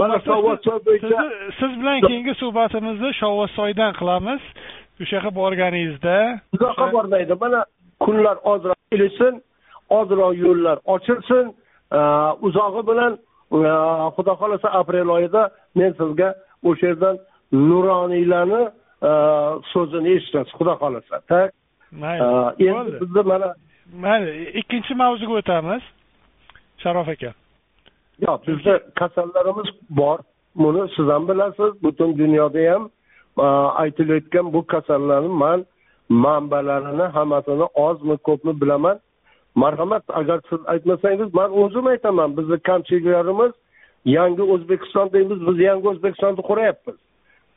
Mana 0.00 0.20
shovvozsoy 0.28 0.78
bo'yicha 0.86 1.24
siz 1.60 1.72
bilan 1.80 1.98
keyingi 2.08 2.34
suhbatimizni 2.42 3.10
shovvozsoydan 3.20 3.92
qilamiz. 4.00 4.42
O'sha 5.02 5.16
yoqqa 5.18 5.32
borganingizda 5.40 6.16
uzoqqa 6.56 6.86
bormaydi. 6.96 7.34
Mana 7.44 7.64
kunlar 8.04 8.36
ozroq 8.52 8.80
kelishsin 8.92 9.42
ozroq 9.98 10.32
yo'llar 10.44 10.76
ochilsin 10.94 11.52
uzog'i 12.46 12.82
bilan 12.90 13.18
xudo 14.16 14.32
xohlasa 14.40 14.68
aprel 14.80 15.08
oyida 15.08 15.50
men 15.74 15.92
sizga 16.00 16.34
o'sha 16.68 16.86
yerdan 16.86 17.16
nuroniylarni 17.52 18.62
so'zini 19.72 20.10
eshitasiz 20.16 20.52
xudo 20.58 20.74
xohlasa 20.80 21.16
tak 21.28 21.50
mayli 22.02 22.68
endi 22.68 22.92
bizni 23.00 23.22
mana 23.32 23.48
mayli 24.04 24.32
ikkinchi 24.60 24.94
mavzuga 25.02 25.34
o'tamiz 25.40 25.82
sharof 26.82 27.08
aka 27.14 27.30
yo'q 28.24 28.40
bizda 28.48 28.74
kasallarimiz 29.00 29.68
bor 30.00 30.18
buni 30.62 30.82
siz 30.94 31.06
ham 31.14 31.22
bilasiz 31.28 31.70
butun 31.84 32.10
dunyoda 32.18 32.62
ham 32.72 32.82
aytilayotgan 33.82 34.46
bu 34.54 34.60
kasallarni 34.72 35.28
man 35.42 35.60
manbalarini 36.08 37.06
hammasini 37.16 37.66
ozmi 37.86 38.16
ko'pmi 38.16 38.52
bilaman 38.60 38.96
marhamat 39.54 40.04
agar 40.08 40.40
siz 40.50 40.60
aytmasangiz 40.66 41.34
man 41.34 41.50
o'zim 41.62 41.86
aytaman 41.86 42.36
bizni 42.36 42.58
kamchiliklarimiz 42.58 43.52
yangi 44.04 44.42
o'zbekiston 44.42 45.12
deymiz 45.12 45.46
biz 45.48 45.58
yangi 45.68 45.88
o'zbekistonni 45.88 46.42
quryapmiz. 46.50 46.96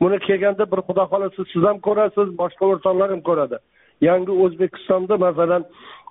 Buni 0.02 0.20
kelganda 0.20 0.72
bir 0.72 0.82
xudo 0.88 1.04
xohlasa 1.12 1.44
siz 1.54 1.64
ham 1.70 1.78
ko'rasiz 1.88 2.28
boshqa 2.42 2.64
o'rtoqlar 2.72 3.10
ham 3.14 3.22
ko'radi. 3.30 3.58
Yangi 4.02 4.34
o'zbekistonda 4.46 5.18
masalan 5.18 5.64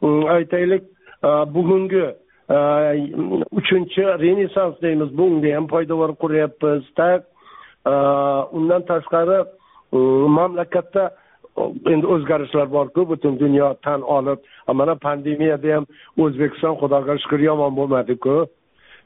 mm, 0.02 0.24
aytaylik 0.36 0.84
bugungi 1.56 2.06
uchinchi 3.58 4.02
renessans 4.24 4.82
deymiz 4.82 5.10
bunga 5.18 5.54
ham 5.56 5.66
poydevor 5.66 6.10
quryapmiz 6.22 6.82
undan 8.58 8.82
tashqari 8.90 9.38
mm, 9.92 10.30
mamlakatda 10.38 11.10
endi 11.92 12.06
o'zgarishlar 12.14 12.66
borku 12.76 13.08
butun 13.12 13.38
dunyo 13.42 13.68
tan 13.86 14.00
olib 14.16 14.38
mana 14.80 14.94
pandemiyada 15.06 15.74
ham 15.76 15.84
o'zbekiston 16.24 16.74
xudoga 16.82 17.18
shukur 17.22 17.40
yomon 17.48 17.72
bo'lmadiku 17.78 18.36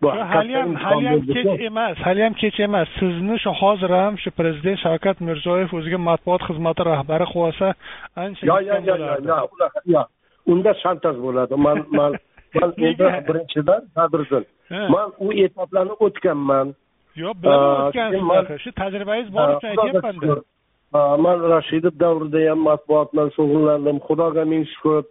haliyam 0.08 0.74
haliyam 0.74 1.20
kech 1.34 1.60
emas 1.68 1.96
haliyam 1.98 2.34
kech 2.34 2.60
emas. 2.60 2.88
Sizni 3.00 3.38
shu 3.38 3.50
hozir 3.62 3.90
ham 3.90 4.18
shu 4.18 4.30
prezident 4.30 4.78
shavkat 4.84 5.20
mirziyoyev 5.20 5.74
o'ziga 5.78 5.98
matbuot 6.08 6.42
xizmati 6.48 6.82
rahbari 6.92 7.26
qilib 7.32 7.46
olsa 7.48 7.74
ancha 8.16 8.46
yo'q 8.50 8.62
yo'q 8.70 8.82
yo'q 8.90 9.00
yo'q 9.30 9.74
yo'q 9.94 10.06
unda 10.52 10.70
shantaj 10.82 11.16
bo'ladi. 11.26 11.54
Man 11.66 11.78
man 11.98 12.12
man 12.60 12.70
endi 12.86 13.06
birinchidan 13.28 13.82
qadrdin 13.96 14.44
man 14.94 15.08
u 15.24 15.26
etaplarni 15.44 15.94
o'tganman. 16.06 16.66
Yo'q 17.22 17.34
bilaman 17.42 17.76
o'tgansiz 17.88 18.62
shu 18.64 18.70
tajribangiz 18.80 19.28
bor 19.36 19.46
uchun 19.56 19.68
aytyapmanda 19.72 20.40
man 20.92 21.38
rashidov 21.54 21.94
davrida 22.00 22.50
ham 22.50 22.60
matbuot 22.68 23.12
bilan 23.12 23.30
shug'ullandim. 23.36 23.96
Xudoga 24.06 24.44
ming 24.44 24.64
shukur 24.72 25.04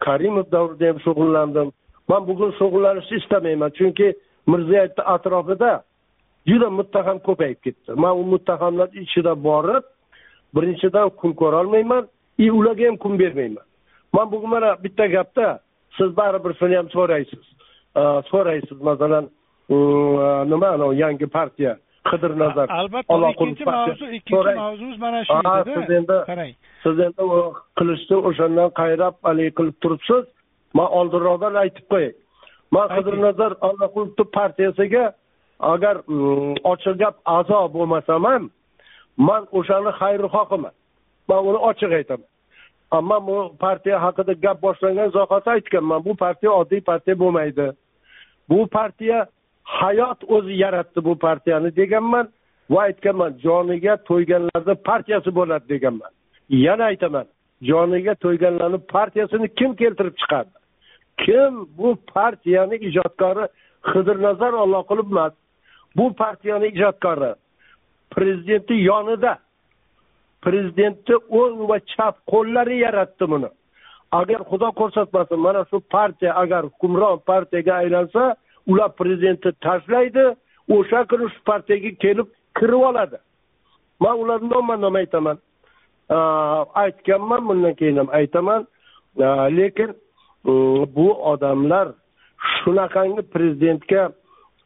karimov 0.00 0.46
davrida 0.50 0.86
ham 0.92 0.98
shug'ullandim. 1.06 1.72
Man 2.08 2.22
bugun 2.28 2.52
shug'ullanishni 2.58 3.16
istamayman 3.22 3.70
chunki 3.78 4.14
mirziyoyevni 4.46 5.02
atrofida 5.14 5.72
juda 6.46 6.68
muttaham 6.70 7.18
ko'payib 7.26 7.58
ketdi. 7.64 7.90
Man 8.02 8.12
u 8.20 8.24
muttahamlar 8.34 8.88
ichida 9.02 9.32
borib 9.48 9.84
birinchidan 10.54 11.08
kun 11.20 11.32
ko'rolmayman 11.40 12.04
и 12.38 12.50
ularga 12.50 12.86
ham 12.88 12.96
kun 12.96 13.18
bermayman. 13.18 13.66
Man 14.12 14.30
bugun 14.30 14.50
mana 14.50 14.76
bitta 14.84 15.06
gapda 15.06 15.58
siz 15.96 16.16
baribir 16.16 16.52
shuni 16.60 16.76
ham 16.76 16.88
so'raysiz. 16.96 17.44
So'raysiz 18.30 18.78
masalan 18.90 19.24
nima 20.50 20.68
anavi 20.76 21.00
yangi 21.02 21.26
partiya 21.26 21.72
qidirnazar 22.10 22.66
albatta 22.80 23.30
ikkinchi 23.30 23.64
mavzu 23.70 24.06
ikkinchi 24.18 24.54
mavzuyimiz 24.62 24.98
mana 25.04 25.24
shu 25.24 25.38
edi 25.52 25.74
siz 25.76 25.90
endi 25.98 26.16
qarang. 26.30 26.52
siz 26.84 26.98
endi 27.06 27.24
qilichni 27.78 28.16
o'shandan 28.28 28.70
qayrab 28.80 29.14
haligi 29.28 29.52
qilib 29.58 29.76
turibsiz. 29.82 30.24
Man 30.78 30.88
oldinroqdan 30.98 31.54
aytib 31.62 31.86
qo'yay. 31.92 32.12
Man 32.74 32.86
qidirnazar 32.96 33.52
allaqulovni 33.68 34.24
partiyasiga 34.38 35.04
agar 35.72 35.96
mm, 36.06 36.54
ochiq 36.72 36.96
gap 37.02 37.16
a'zo 37.36 37.60
bo'lmasam 37.76 38.24
ham 38.30 38.50
man 39.28 39.42
o'shani 39.58 39.92
xayrixohiman 40.00 40.74
man 41.28 41.40
uni 41.48 41.60
ochiq 41.70 41.92
aytaman. 42.00 42.30
Man 43.10 43.26
bu 43.26 43.36
partiya 43.64 43.96
haqida 44.04 44.32
gap 44.44 44.58
boshlangan 44.62 45.10
zahoti 45.16 45.50
aytganman. 45.50 46.04
Bu 46.04 46.12
partiya 46.24 46.50
oddiy 46.60 46.80
partiya 46.90 47.14
bo'lmaydi. 47.22 47.66
Bu 48.48 48.66
partiya 48.76 49.26
hayot 49.64 50.24
o'zi 50.28 50.52
yaratdi 50.52 51.04
bu 51.04 51.18
partiyani 51.18 51.76
deganman 51.76 52.28
va 52.70 52.80
aytganman 52.82 53.32
joniga 53.44 53.96
to'yganlarni 54.08 54.74
partiyasi 54.74 55.34
bo'ladi 55.34 55.68
deganman. 55.68 56.12
Yana 56.48 56.84
aytaman 56.84 57.26
joniga 57.62 58.14
to'yganlarni 58.14 58.78
partiyasini 58.78 59.48
kim 59.58 59.74
keltirib 59.80 60.16
chiqardi? 60.20 60.56
Kim 61.24 61.52
bu 61.78 61.96
partiyani 62.14 62.76
ijodkori 62.88 63.44
xidirnazar 63.90 64.52
olloqulov 64.52 65.06
emas 65.10 65.32
bu 65.96 66.14
partiyani 66.14 66.66
ijodkori 66.66 67.32
prezidentni 68.14 68.76
yonida 68.82 69.38
prezidentni 70.42 71.16
o'ng 71.40 71.68
va 71.70 71.78
chap 71.92 72.16
qo'llari 72.32 72.78
yaratdi 72.86 73.24
buni. 73.32 73.50
Agar 74.20 74.40
xudo 74.50 74.68
ko'rsatmasin 74.80 75.40
mana 75.46 75.62
shu 75.70 75.80
partiya 75.94 76.32
agar 76.42 76.62
hukmron 76.64 77.18
partiyaga 77.30 77.74
aylansa 77.82 78.22
ular 78.66 78.90
prezidentni 79.00 79.52
tashlaydi 79.66 80.24
o'sha 80.76 81.04
kuni 81.10 81.28
shu 81.32 81.40
partiyaga 81.50 81.90
kelib 82.04 82.28
kirib 82.58 82.82
oladi. 82.90 83.18
Man 84.00 84.18
ularni 84.22 84.48
nomma 84.54 84.76
nom 84.76 84.94
aytaman. 85.02 85.38
Aytganman 86.84 87.48
bundan 87.48 87.74
keyin 87.74 87.96
ham 87.96 88.08
aytaman. 88.20 88.66
Lekin 89.58 89.90
mm, 90.44 90.94
bu 90.96 91.08
odamlar 91.32 91.88
shunaqangi 92.54 93.22
prezidentga 93.34 94.02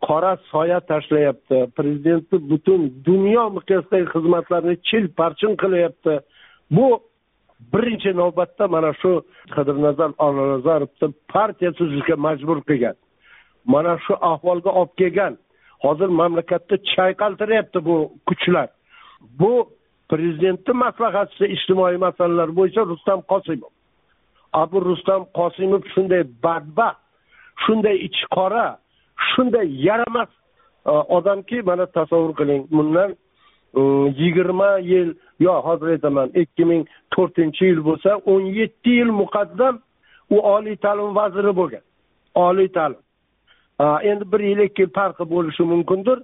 qora 0.06 0.36
soya 0.50 0.80
tashlayapti. 0.80 1.66
Prezidentni 1.78 2.38
butun 2.50 2.80
dunyo 3.04 3.50
miqyosidagi 3.56 4.06
xizmatlarini 4.14 4.76
chil 4.88 5.04
parchin 5.18 5.56
qilyapti. 5.62 6.20
Bu 6.70 6.86
birinchi 7.72 8.10
navbatda 8.16 8.68
mana 8.68 8.92
shu 9.00 9.12
qidirnazar 9.54 10.10
olnazarovni 10.26 11.14
partiya 11.34 11.70
tuzishga 11.78 12.16
majbur 12.26 12.58
qilgan. 12.68 12.96
Mana 13.72 13.92
shu 14.04 14.14
ahvolga 14.30 14.70
olib 14.80 14.92
kelgan. 15.00 15.34
Hozir 15.84 16.10
mamlakatda 16.20 16.76
chayqaltiryapti 16.92 17.78
bu 17.88 17.96
kuchlar. 18.26 18.68
Bu 19.40 19.52
prezidentni 20.10 20.74
maslahatchisi 20.84 21.46
ijtimoiy 21.54 21.96
masalalar 22.06 22.48
bo'yicha 22.58 22.82
rustam 22.92 23.20
qosimov. 23.32 23.72
Abu 24.52 24.76
rustam 24.88 25.20
qosimov 25.38 25.82
shunday 25.94 26.22
badbaxt 26.44 27.00
shunday 27.64 27.96
ichi 28.06 28.24
qora 28.36 28.66
shunday 29.30 29.66
yaramas 29.86 30.30
e, 30.86 30.92
odamki 31.16 31.62
mana 31.68 31.86
tasavvur 31.86 32.32
qiling 32.40 32.62
bundan 32.70 33.10
e, 33.78 33.80
yigirma 34.20 34.70
yil 34.92 35.08
yo 35.46 35.54
hozir 35.66 35.88
aytaman 35.94 36.28
ikki 36.42 36.64
ming 36.70 36.82
to'rtinchi 37.14 37.64
yil 37.70 37.80
bo'lsa 37.88 38.10
o'n 38.32 38.44
yetti 38.58 38.90
yil 39.00 39.12
muqaddam 39.22 39.74
u 40.30 40.38
oliy 40.54 40.76
ta'lim 40.84 41.14
vaziri 41.20 41.52
bo'lgan. 41.60 41.84
Oliy 42.34 42.68
ta'lim. 42.78 43.02
Э, 43.80 43.84
endi 44.02 44.32
bir 44.32 44.40
yil 44.40 44.58
ikki 44.58 44.82
yil 44.82 44.90
farqi 44.90 45.24
bo'lishi 45.34 45.62
mumkindir. 45.62 46.18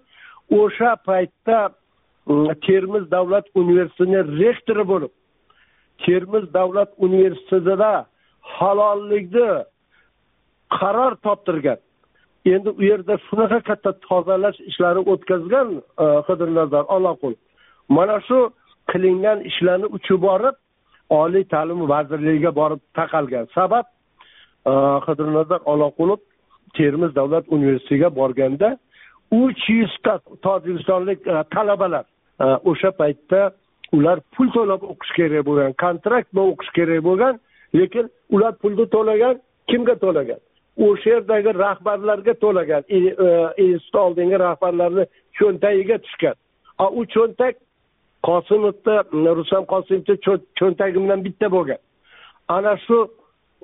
O'sha 0.50 0.96
paytda 1.08 1.58
mm, 2.26 2.48
termiz 2.66 3.10
davlat 3.10 3.46
universitetini 3.54 4.20
rektori 4.40 4.84
bo'lib 4.92 5.12
termiz 6.06 6.54
davlat 6.54 6.90
universitetida 6.98 8.06
halollikni 8.40 9.64
qaror 10.78 11.14
toptirgan. 11.24 11.78
Endi 12.44 12.70
u 12.70 12.82
yerda 12.90 13.14
shunaqa 13.28 13.60
katta 13.68 13.92
tozalash 14.08 14.58
ishlari 14.70 15.00
o'tkazgan 15.12 15.68
e, 16.04 16.06
qidirnazar 16.26 16.82
nazar 16.82 16.84
olaqul 16.96 17.34
mana 17.88 18.18
shu 18.28 18.38
qilingan 18.92 19.38
ishlarni 19.50 19.86
uchi 19.96 20.14
borib 20.26 20.56
oliy 21.20 21.44
ta'lim 21.54 21.80
vazirligiga 21.92 22.52
borib 22.60 22.80
taqalgan. 22.98 23.44
Sabab 23.56 23.86
qidirnazar 25.06 25.60
e, 25.60 25.66
olaqulov 25.72 26.20
termiz 26.78 27.14
davlat 27.14 27.44
universitetiga 27.48 28.16
borganda 28.16 28.78
uch 29.30 29.70
yuzta 29.70 30.18
tojikistonlik 30.42 31.26
e, 31.26 31.42
talabalar 31.54 32.04
e, 32.40 32.44
o'sha 32.44 32.90
paytda 33.00 33.40
ular 33.92 34.20
pul 34.36 34.48
to'lab 34.56 34.82
o'qish 34.92 35.12
kerak 35.18 35.46
bo'lgan 35.48 35.72
kontrakt 35.84 36.28
bilan 36.32 36.52
o'qish 36.52 36.72
kerak 36.78 37.04
bo'lgan 37.08 37.40
lekin 37.78 38.10
ular 38.34 38.52
pulni 38.62 38.86
to'lagan 38.96 39.40
kimga 39.70 39.94
to'lagan? 40.04 40.40
O'sha 40.86 41.10
yerdagi 41.14 41.50
rahbarlarga 41.64 42.34
to'lagan 42.44 42.82
e, 42.96 42.98
institut 43.66 44.00
oldingi 44.06 44.38
rahbarlarni 44.46 45.04
cho'ntagiga 45.38 45.98
tushgan. 46.04 46.36
A 46.78 46.86
u 46.98 47.06
cho'ntak 47.14 47.54
qosimovni 48.28 49.30
rustam 49.38 49.64
qosimovni 49.72 50.14
cho'ntagi 50.58 50.98
bilan 51.04 51.24
bitta 51.26 51.50
bo'lgan. 51.56 51.80
Ana 52.48 52.76
shu 52.86 52.98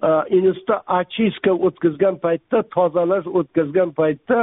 Э, 0.02 0.24
institutda 0.32 0.82
очистка 0.86 1.52
o'tkazgan 1.66 2.16
paytda 2.24 2.62
tozalash 2.74 3.26
o'tkazgan 3.38 3.90
paytda 4.00 4.38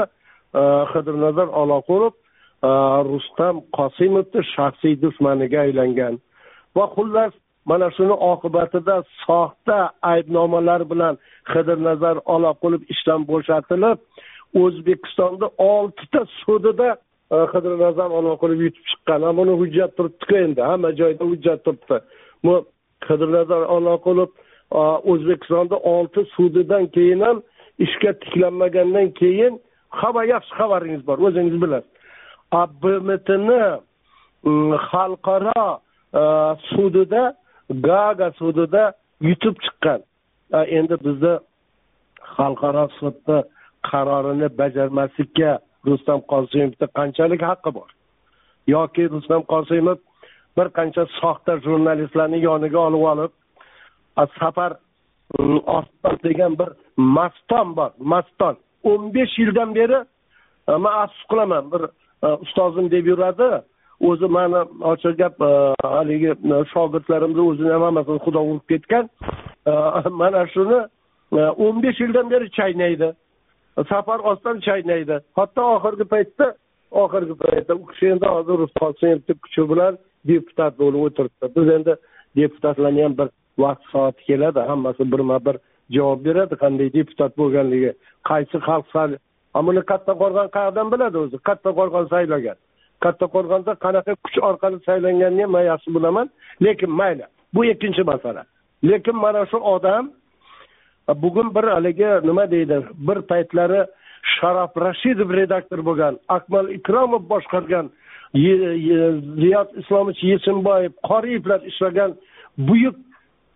qidirnazar 0.54 0.84
xidirnazar 0.92 1.48
olaqulov 1.62 2.14
э, 2.14 2.70
rustam 3.10 3.56
qosimovni 3.78 4.42
shaxsiy 4.54 4.96
dushmaniga 5.04 5.60
aylangan. 5.66 6.20
Va 6.78 6.86
xullas 6.96 7.34
mana 7.66 7.90
shuni 7.98 8.16
oqibatida 8.32 8.96
soxta 9.26 9.80
aybnomalar 10.14 10.82
bilan 10.92 11.16
qidirnazar 11.54 12.16
olaqulov 12.36 12.82
ishdan 12.94 13.22
bo'shatilib 13.32 13.98
o'zbekistonda 14.64 15.48
oltita 15.74 16.22
sudida 16.42 16.90
qidirnazar 17.54 18.10
e, 18.18 18.20
yutib 18.64 18.84
chiqqan. 18.90 19.22
Buni 19.40 19.54
hujjat 19.62 19.92
turibdiku 19.98 20.36
endi 20.46 20.62
hamma 20.70 20.90
joyda 21.02 21.24
hujjat 21.32 21.60
turibdi. 21.66 21.98
Bu 22.46 22.54
qidirnazar 23.08 23.62
nazar 23.78 24.32
o'zbekistonda 24.72 25.78
olti 25.78 26.26
sudidan 26.36 26.88
keyin 26.88 27.20
ham 27.20 27.42
ishga 27.80 28.14
tiklanmagandan 28.14 29.12
keyin 29.12 29.62
hamma 29.90 30.24
yaxshi 30.26 30.54
xabaringiz 30.60 31.08
bor 31.08 31.18
o'zingiz 31.18 31.62
bilasiz. 31.62 31.92
Bmtni 32.82 33.62
mm, 34.44 34.74
xalqaro 34.90 35.80
sudida 36.72 37.24
gaga 37.70 38.32
sudida 38.40 38.94
yutib 39.22 39.56
chiqqan. 39.64 40.02
Endi 40.78 40.96
bizni 41.06 41.34
xalqaro 42.36 42.86
sudni 43.00 43.40
qarorini 43.90 44.48
bajarmaslikka 44.60 45.52
rustam 45.88 46.20
qosimovni 46.32 46.88
qanchalik 46.98 47.42
haqqi 47.50 47.72
bor? 47.78 47.90
Yoki 48.76 49.04
rustam 49.14 49.42
qosimov 49.54 50.00
bir 50.58 50.68
qancha 50.78 51.04
soxta 51.20 51.54
jurnalistlarni 51.66 52.40
yoniga 52.48 52.80
olib 52.88 53.04
olib 53.12 53.32
safar 54.40 54.74
mm, 55.40 55.60
oston 55.78 56.18
degan 56.24 56.60
bir 56.60 56.70
maston 56.98 57.76
bor 57.76 57.92
maston. 58.00 58.58
o'n 58.84 59.14
besh 59.14 59.40
yildan 59.40 59.76
beri 59.76 60.00
e, 60.70 60.72
man 60.72 60.94
afsus 61.04 61.24
qilaman. 61.32 61.72
Bir 61.72 61.82
e, 62.26 62.28
ustozim 62.44 62.92
deb 62.92 63.06
yuradi. 63.12 63.50
O'zi 64.10 64.28
mani 64.36 64.62
ochiq 64.92 65.16
gap 65.22 65.42
e, 65.42 65.52
haligi 65.96 66.32
shogirdlarimni 66.74 67.44
o'zini 67.50 67.72
ham 67.76 67.84
hammasini 67.88 68.20
xudo 68.26 68.42
urib 68.50 68.66
ketgan. 68.72 69.10
Mana 70.22 70.46
shuni 70.54 70.80
o'n 71.66 71.82
besh 71.84 72.00
yildan 72.04 72.30
beri 72.34 72.52
chaynaydi. 72.58 73.10
Safar 73.90 74.20
ostdan 74.32 74.60
chaynaydi. 74.68 75.20
Hatto 75.38 75.64
oxirgi 75.76 76.06
paytda 76.14 76.48
oxirgi 77.04 77.36
paytda 77.44 77.74
u 77.82 77.86
kishi 77.90 78.06
endi 78.14 78.28
hozir 78.36 78.60
qosimovni 78.82 79.34
kuchi 79.44 79.70
bilan 79.72 79.98
deputat 80.32 80.74
bo'lib 80.82 81.02
o'tiribdi. 81.08 81.46
Biz 81.56 81.68
endi 81.78 81.94
deputatlarni 82.40 83.04
ham 83.06 83.18
bir 83.20 83.30
vaqt 83.64 83.84
soati 83.92 84.22
keladi 84.30 84.60
hammasi 84.70 85.12
birma 85.12 85.38
bir 85.46 85.56
javob 85.96 86.20
beradi 86.28 86.56
qanday 86.64 86.94
deputat 86.98 87.32
bo'lganligi 87.40 87.92
qaysi 88.30 88.58
xalq 88.68 89.18
buni 89.68 89.82
kattaqo'rg'on 89.92 90.50
qayerdan 90.56 90.88
biladi 90.94 91.18
o'zi 91.24 91.38
kattaqo'rg'on 91.48 92.06
saylagan. 92.14 92.58
Kattaqo'rg'onda 93.04 93.74
qanaqa 93.86 94.14
kuch 94.24 94.38
orqali 94.50 94.78
saylanganini 94.90 95.44
ham 95.46 95.52
man 95.56 95.64
yaxshi 95.72 95.90
bilaman 95.96 96.28
lekin 96.66 96.92
mayli 97.00 97.26
bu 97.54 97.66
ikkinchi 97.66 98.04
masala. 98.12 98.44
Lekin 98.90 99.16
mana 99.24 99.46
shu 99.52 99.58
odam 99.76 100.04
bugun 101.24 101.56
bir 101.56 101.64
haligi 101.76 102.12
nima 102.30 102.52
deydi 102.52 102.78
bir 103.08 103.18
paytlari 103.32 103.82
sharof 104.36 104.72
rashidov 104.86 105.30
redaktor 105.40 105.80
bo'lgan 105.90 106.14
akmal 106.38 106.66
ikromov 106.78 107.24
boshqargan 107.34 107.86
ziyod 109.42 109.70
islomovich 109.82 110.24
yechimboyev 110.34 110.94
qoriyevlar 111.10 111.60
ishlagan 111.72 112.12
buyuk 112.68 112.96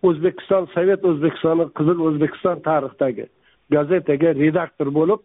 o'zbekiston 0.08 0.64
sovet 0.74 1.04
o'zbekistoni 1.10 1.64
qizil 1.78 1.98
o'zbekiston 2.08 2.56
tarixidagi 2.68 3.26
gazetaga 3.74 4.30
redaktor 4.42 4.88
bo'lib 4.98 5.20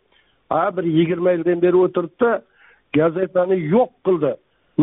ha 0.54 0.64
bir 0.78 0.86
yigirma 0.98 1.32
yildan 1.36 1.62
beri 1.66 1.78
o'tiribdi 1.86 2.32
gazetani 3.00 3.58
yo'q 3.76 3.92
qildi. 4.06 4.32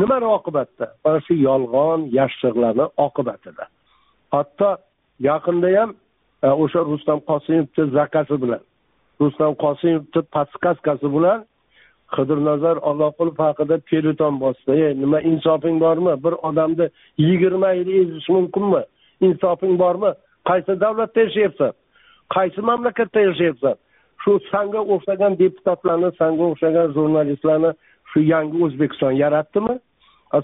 Nimani 0.01 0.27
oqibatida 0.39 0.87
mana 1.05 1.21
shu 1.27 1.35
yolg'on 1.49 2.01
yashiqlarni 2.19 2.87
oqibatida. 3.07 3.65
Hatto 4.35 4.71
yaqinda 5.29 5.69
ham 5.79 5.91
e, 6.47 6.49
o'sha 6.63 6.81
rustam 6.91 7.19
qosimovni 7.31 7.85
zakasi 7.99 8.37
bilan 8.43 8.63
rustam 9.21 9.53
qosimovni 9.65 10.23
podskaskasi 10.37 11.09
bilan 11.17 11.39
qidirnazar 12.15 12.77
olloqulov 12.91 13.37
haqida 13.47 13.77
peleton 13.91 14.35
bosdi. 14.45 14.71
Ey 14.87 14.93
nima 15.03 15.19
insofing 15.31 15.77
bormi? 15.85 16.15
Bir 16.25 16.35
odamni 16.49 16.87
yigirma 17.27 17.71
yil 17.79 17.89
ezish 18.03 18.29
mumkinmi? 18.37 18.83
Insofing 19.21 19.79
bormi? 19.79 20.11
Qaysi 20.49 20.81
davlatda 20.81 21.21
yashayapsan? 21.27 21.73
Qaysi 22.35 22.61
mamlakatda 22.61 23.21
yashayapsan? 23.29 23.75
Shu 24.23 24.39
sanga 24.51 24.81
o'xshagan 24.95 25.39
deputatlarni 25.43 26.11
sanga 26.21 26.45
o'xshagan 26.51 26.93
jurnalistlarni 26.97 27.71
shu 28.11 28.21
yangi 28.33 28.57
o'zbekiston 28.65 29.13
yaratdimi? 29.25 29.79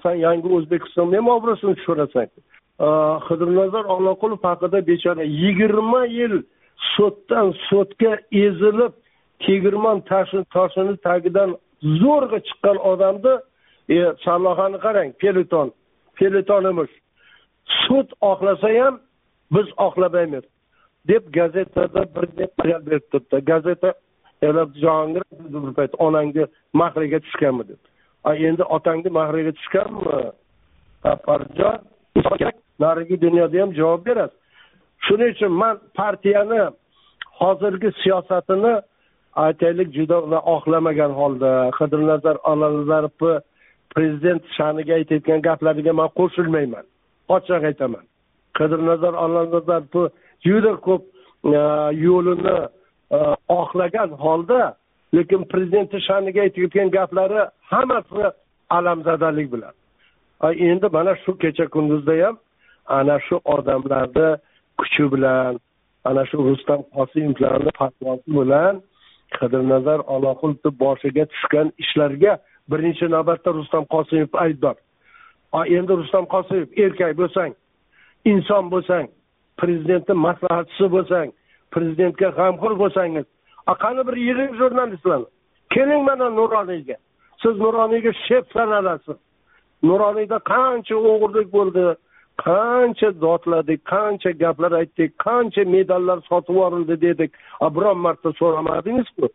San 0.03 0.17
yangi 0.27 0.49
o'zbekistonni 0.57 1.17
ham 1.17 1.29
obro'sini 1.37 1.75
tushirasan. 1.79 2.29
Qidirnazar 3.27 3.85
olloqulov 3.95 4.41
haqida 4.49 4.79
bechora 4.91 5.25
yigirma 5.43 6.03
yil 6.19 6.35
so'tdan 6.95 7.47
so'tga 7.69 8.13
ezilib 8.45 8.93
tegirmon 9.45 9.99
tashi 10.11 10.39
toshini 10.55 10.95
tagidan 11.07 11.51
zo'rg'a 12.01 12.39
chiqqan 12.47 12.77
odamni 12.93 13.35
e 13.97 13.99
sarlohani 14.25 14.79
qarang 14.87 15.11
peleton. 15.23 15.69
Peleton 16.19 16.65
emish. 16.73 16.95
Sud 17.83 18.09
oqlasa 18.21 18.69
ham 18.79 19.01
biz 19.55 19.67
oqlamaymiz 19.77 20.45
deb 21.09 21.25
gazetada 21.33 22.03
bir 22.15 22.29
gap 22.39 22.87
berib 22.87 23.05
turibdi. 23.13 23.45
Gazeta 23.51 23.95
jahongir 24.83 25.23
bir 25.31 25.75
payt 25.75 25.95
onangni 25.99 26.47
mahriga 26.73 27.19
tushganmi 27.21 27.69
deb. 27.69 27.81
Endi 28.49 28.65
otangni 28.65 29.11
mahriga 29.11 29.53
tushganmi? 29.53 30.33
Parjon 31.27 31.79
kerak 32.39 32.57
narigi 32.81 33.21
dunyoda 33.21 33.63
ham 33.63 33.75
javob 33.75 34.07
berasiz. 34.07 34.37
Shuning 35.07 35.31
uchun 35.35 35.53
man 35.53 35.79
partiyani 35.95 36.61
hozirgi 37.41 37.91
siyosatini 38.03 38.75
aytaylik 39.35 39.89
juda 39.95 40.17
oqlamagan 40.55 41.13
holda 41.21 41.71
qidirnazar 41.79 42.37
alanazarovni 42.51 43.41
prezident 43.95 44.43
sha'niga 44.57 44.95
aytayotgan 44.95 45.41
gaplariga 45.49 45.93
man 45.93 46.09
qo'shilmayman. 46.19 46.85
Ochiq 47.37 47.65
aytaman. 47.71 48.05
Qidirnazar 48.59 49.15
alanazarovni 49.25 50.05
juda 50.47 50.73
ko'p 50.87 51.03
e, 51.59 51.63
yo'lini 52.07 52.57
e, 53.17 53.19
oqlagan 53.61 54.11
holda 54.25 54.63
lekin 55.17 55.43
prezidentni 55.53 56.01
sha'niga 56.09 56.41
aytayotgan 56.47 56.89
gaplari 56.97 57.41
hammasi 57.73 58.25
alamzadalik 58.77 59.49
bilan. 59.55 59.75
Endi 60.69 60.89
mana 60.97 61.13
shu 61.25 61.33
kecha 61.43 61.67
kunduzda 61.75 62.15
ham 62.23 62.37
ana 62.99 63.17
shu 63.27 63.37
odamlarni 63.55 64.29
kuchi 64.79 65.05
bilan 65.13 65.53
ana 66.05 66.23
shu 66.31 66.37
rustam 66.49 66.81
qosimovlarni 66.97 67.71
fatvosi 67.81 68.31
bilan 68.41 68.75
qidirnazar 69.39 70.01
oloqulovni 70.15 70.71
boshiga 70.83 71.25
tushgan 71.33 71.69
ishlarga 71.83 72.33
birinchi 72.71 73.07
navbatda 73.17 73.51
rustam 73.59 73.85
qosimov 73.95 74.33
aybdor. 74.45 74.77
Endi 75.77 75.93
rustam 76.01 76.25
qosimov 76.35 76.69
erkak 76.85 77.13
bo'lsang 77.21 77.53
inson 78.33 78.71
bo'lsang 78.75 79.07
prezidentni 79.61 80.15
maslahatchisi 80.27 80.87
bo'lsang 80.97 81.29
prezidentga 81.75 82.29
g'amxo'r 82.39 82.75
bo'lsangiz 82.83 83.27
qani 83.83 84.07
bir 84.09 84.17
yirik 84.27 84.55
jurnalistlar? 84.61 85.21
Keling 85.75 86.03
mana 86.05 86.31
nuroniyga 86.31 86.97
siz 87.43 87.55
nuroniyga 87.65 88.13
shef 88.27 88.45
sanalasiz. 88.53 89.19
Nuroniyda 89.83 90.39
qancha 90.53 90.97
o'g'irlik 91.11 91.49
bo'ldi 91.57 91.85
qancha 92.47 93.09
dodladik 93.25 93.81
qancha 93.93 94.31
gaplar 94.43 94.73
aytdik 94.81 95.11
qancha 95.27 95.63
medallar 95.77 96.19
sotib 96.29 96.55
yuborildi 96.55 96.97
dedik. 97.07 97.31
Biron 97.77 97.99
marta 98.07 98.33
so'ramadingizku? 98.41 99.27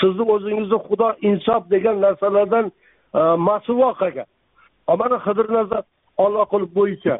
Sizni 0.00 0.24
o'zingizni 0.34 0.78
xudo 0.86 1.08
insof 1.30 1.62
degan 1.74 1.96
narsalardan 2.06 2.66
e, 3.18 3.20
masuvo 3.48 3.90
qilgan 4.00 4.28
mana 4.96 5.18
qidirnazar 5.26 5.82
qilib 6.52 6.70
bo'yicha 6.78 7.16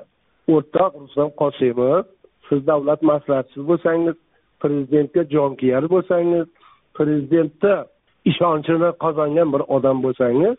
o'rtoq 0.55 0.93
rustam 1.03 1.29
qosimov 1.41 2.05
siz 2.49 2.61
davlat 2.71 3.01
maslahatchisi 3.11 3.67
bo'lsangiz 3.71 4.17
prezidentga 4.63 5.23
jonkuyar 5.35 5.85
bo'lsangiz 5.95 6.47
prezidentni 6.97 7.75
ishonchini 8.31 8.91
qozongan 9.05 9.49
bir 9.55 9.63
odam 9.77 9.97
bo'lsangiz 10.07 10.57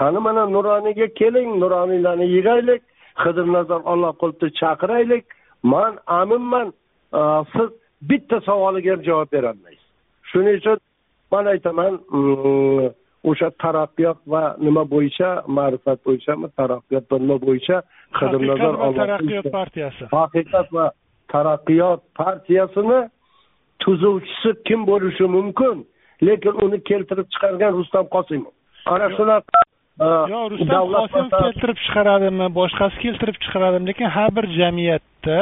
qani 0.00 0.18
mana 0.26 0.42
nuroniyga 0.54 1.06
keling 1.20 1.48
nuroniylarni 1.62 2.26
yig'aylik 2.36 2.82
qidirnazar 3.22 3.80
olloqulovni 3.92 4.48
chaqiraylik 4.60 5.24
man 5.62 5.92
aminman 6.20 6.68
siz 7.52 7.68
bitta 8.10 8.40
savoliga 8.40 8.90
ham 8.92 9.02
javob 9.08 9.28
berolmaysiz. 9.32 9.88
Shuning 10.30 10.56
uchun 10.60 10.78
man 11.32 11.44
aytaman 11.46 11.92
mm, 12.10 12.90
o'sha 13.30 13.48
taraqqiyot 13.62 14.18
va 14.32 14.42
nima 14.66 14.82
bo'yicha 14.94 15.30
ma'rifat 15.58 15.98
bo'yicha 16.06 16.32
taraqqiyot 16.60 17.04
va 17.12 17.18
nima 17.24 17.36
bo'yicha 17.46 17.76
qidirnazar 18.18 18.74
taraqqiyot 19.00 19.50
partiyasi. 19.58 20.04
Haqiqat 20.18 20.68
va 20.76 20.86
taraqqiyot 21.34 22.00
partiyasini 22.20 23.00
tuzuvchisi 23.84 24.50
kim 24.68 24.86
bo'lishi 24.90 25.26
mumkin 25.36 25.76
lekin 26.28 26.54
uni 26.64 26.78
keltirib 26.90 27.26
chiqargan 27.32 27.72
rustam 27.78 28.04
qosimov. 28.14 28.52
Ana 28.94 29.08
shunaqa 29.16 29.62
yo 30.34 30.40
rustam 30.52 30.84
qosimov 30.96 31.30
keltirib 31.44 31.78
chiqaradimi 31.84 32.46
boshqasi 32.60 32.96
keltirib 33.04 33.36
chiqaradimi 33.44 33.90
lekin 33.90 34.08
har 34.16 34.30
bir 34.36 34.46
jamiyatda 34.60 35.40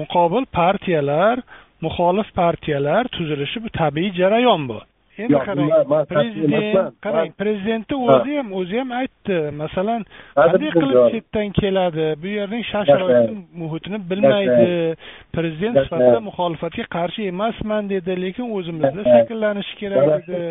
muqobil 0.00 0.44
partiyalar 0.60 1.36
muxolif 1.84 2.28
partiyalar 2.40 3.02
tuzilishi 3.16 3.58
bu 3.64 3.68
tabiiy 3.80 4.10
jarayon 4.20 4.62
bu 4.70 4.78
endi 5.18 5.34
qarang 5.46 5.70
prezident 6.12 6.94
qarang 7.04 7.30
prezidentni 7.40 7.96
o'zi 8.08 8.36
ham 8.38 8.48
o'zi 8.60 8.78
ham 8.80 8.92
aytdi 9.00 9.38
masalan 9.62 10.06
qanday 10.38 10.70
qilib 10.76 11.00
chetdan 11.14 11.52
keladi? 11.60 12.06
Bu 12.22 12.28
yerning 12.38 12.64
shart 12.70 12.88
sharoit 12.92 13.30
muhitini 13.62 13.98
bilmaydi. 14.10 14.96
Prezident 15.36 15.76
sifatida 15.84 16.20
muxolifatga 16.28 16.84
qarshi 16.96 17.28
emasman 17.32 17.90
dedi 17.92 18.16
lekin 18.24 18.46
o'zimizda 18.58 19.02
shakllanishi 19.12 19.74
kerak 19.82 20.06
edi 20.18 20.42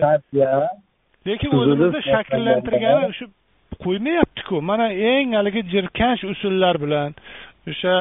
lekin 1.29 1.49
o'zimizda 1.59 2.01
shakllantirgani 2.11 3.13
shu 3.19 3.25
qo'ymayaptiku. 3.85 4.61
Mana 4.69 4.87
eng 5.13 5.33
haligi 5.39 5.61
jirkanch 5.73 6.23
usullar 6.33 6.75
bilan 6.83 7.09
o'sha 7.71 7.95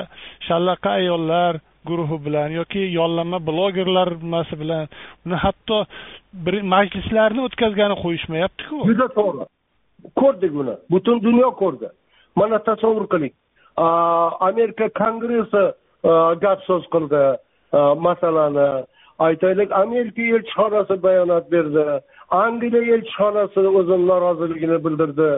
shallaqa 0.48 0.90
ayollar 1.00 1.52
guruhi 1.88 2.24
bilan 2.26 2.48
yoki 2.60 2.82
yollanma 3.00 3.38
blogerlar 3.46 4.08
nimasi 4.22 4.60
bilan. 4.60 4.88
Uni 5.26 5.34
hatto 5.44 5.84
bir 6.46 6.62
majlislarni 6.74 7.40
o'tkazgani 7.46 7.96
qo'yishmayaptiku. 8.04 8.76
Juda 8.90 9.06
to'g'ri. 9.18 9.44
Ko'rdik 10.20 10.52
buni 10.58 10.74
butun 10.92 11.22
dunyo 11.26 11.50
ko'rdi. 11.62 11.88
Mana 12.36 12.58
tasavvur 12.68 13.06
qiling. 13.12 13.34
Amerika 14.48 14.86
kongressi 15.02 15.64
gap 16.44 16.60
so'z 16.68 16.84
qildi. 16.94 17.22
Masalani 18.06 18.68
aytaylik. 19.26 19.68
Amerika 19.82 20.22
elchixonasi 20.22 21.02
bayonot 21.06 21.46
berdi. 21.54 21.84
Angliya 22.44 22.82
elchixonasi 22.94 23.60
o'zini 23.78 24.06
noroziligini 24.10 24.78
bildirdi. 24.84 25.30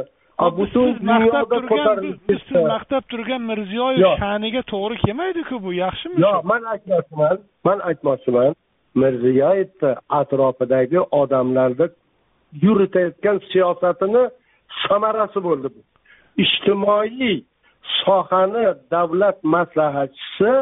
Butun 0.59 0.89
dunyoda 1.09 1.59
ko'tarilib 1.71 2.19
siz 2.49 2.63
maqtab 2.75 3.05
turgan 3.13 3.43
mirziyoyev 3.51 4.19
sha'niga 4.23 4.63
to'g'ri 4.73 4.97
kelmaydiku 5.05 5.63
bu 5.65 5.71
yaxshimi 5.85 6.17
yo'q 6.27 6.45
man 6.53 6.63
aytmoqchiman 6.75 7.37
man 7.69 7.79
aytmoqchiman 7.91 8.53
mirziyoyevni 9.03 9.91
atrofidagi 10.21 11.01
odamlarni 11.23 11.87
yuritayotgan 12.65 13.41
siyosatini 13.53 14.25
samarasi 14.89 15.41
bo'ldi 15.47 15.69
bu. 15.75 15.81
Ijtimoiy 16.45 17.45
sohani 18.05 18.67
davlat 18.91 19.39
maslahatchisi 19.55 20.53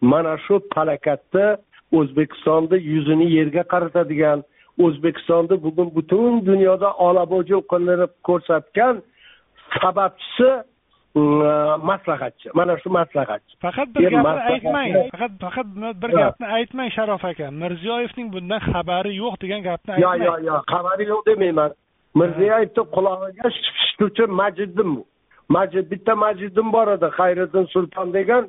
mana 0.00 0.34
shu 0.44 0.54
palakatda 0.74 1.46
o'zbekistonni 1.98 2.76
yuzini 2.92 3.26
yerga 3.36 3.62
qaratadigan 3.72 4.38
o'zbekistonda 4.84 5.62
bugun 5.62 5.88
butun 5.96 6.46
dunyoda 6.46 6.90
olabo'ja 7.08 7.58
qilinib 7.72 8.12
ko'rsatgan 8.28 8.94
sababchisi 9.80 10.50
mm, 11.14 11.84
maslahatchi. 11.90 12.48
Mana 12.54 12.78
shu 12.82 12.90
maslahatchi. 12.90 13.54
Faqat 13.64 13.88
bir 13.94 14.10
gapni 14.10 14.42
aytmang. 14.52 14.92
Faqat 15.12 15.32
faqat 15.44 15.66
bir 16.02 16.10
gapni 16.20 16.46
aytmang 16.58 16.90
sharof 16.96 17.24
aka. 17.24 17.50
Mirziyoyevning 17.62 18.32
bundan 18.34 18.60
xabari 18.70 19.12
yo'q 19.22 19.34
degan 19.42 19.62
gapni 19.68 19.94
aytmang. 19.94 20.18
yo'q 20.24 20.26
yo'q 20.28 20.48
yo'q 20.48 20.62
xabari 20.72 21.04
yo'q 21.12 21.22
demayman. 21.30 21.70
Mirziyoyevni 22.20 22.82
qulog'iga 22.96 23.48
shishtiruvchi 23.56 24.24
majiddim 24.42 24.90
bu. 24.96 25.02
Majid 25.56 25.84
bitta 25.92 26.14
majidim 26.24 26.72
bor 26.72 26.88
edi. 26.96 27.08
Xayriddin 27.18 27.66
sulton 27.74 28.12
degan 28.18 28.44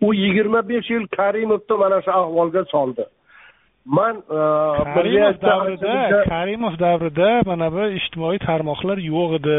u 0.00 0.14
yigirma 0.14 0.60
besh 0.68 0.90
yil 0.90 1.06
karimovni 1.16 1.74
mana 1.82 1.98
shu 2.04 2.10
ahvolga 2.20 2.64
soldi 2.74 3.04
man 3.84 4.16
e, 4.16 4.40
karimov 4.94 5.40
davrida 5.40 6.24
karimov 6.28 6.76
davrida 6.78 7.42
mana 7.46 7.68
bu 7.72 7.84
ijtimoiy 7.98 8.38
tarmoqlar 8.46 8.98
yo'q 9.04 9.34
edi. 9.38 9.58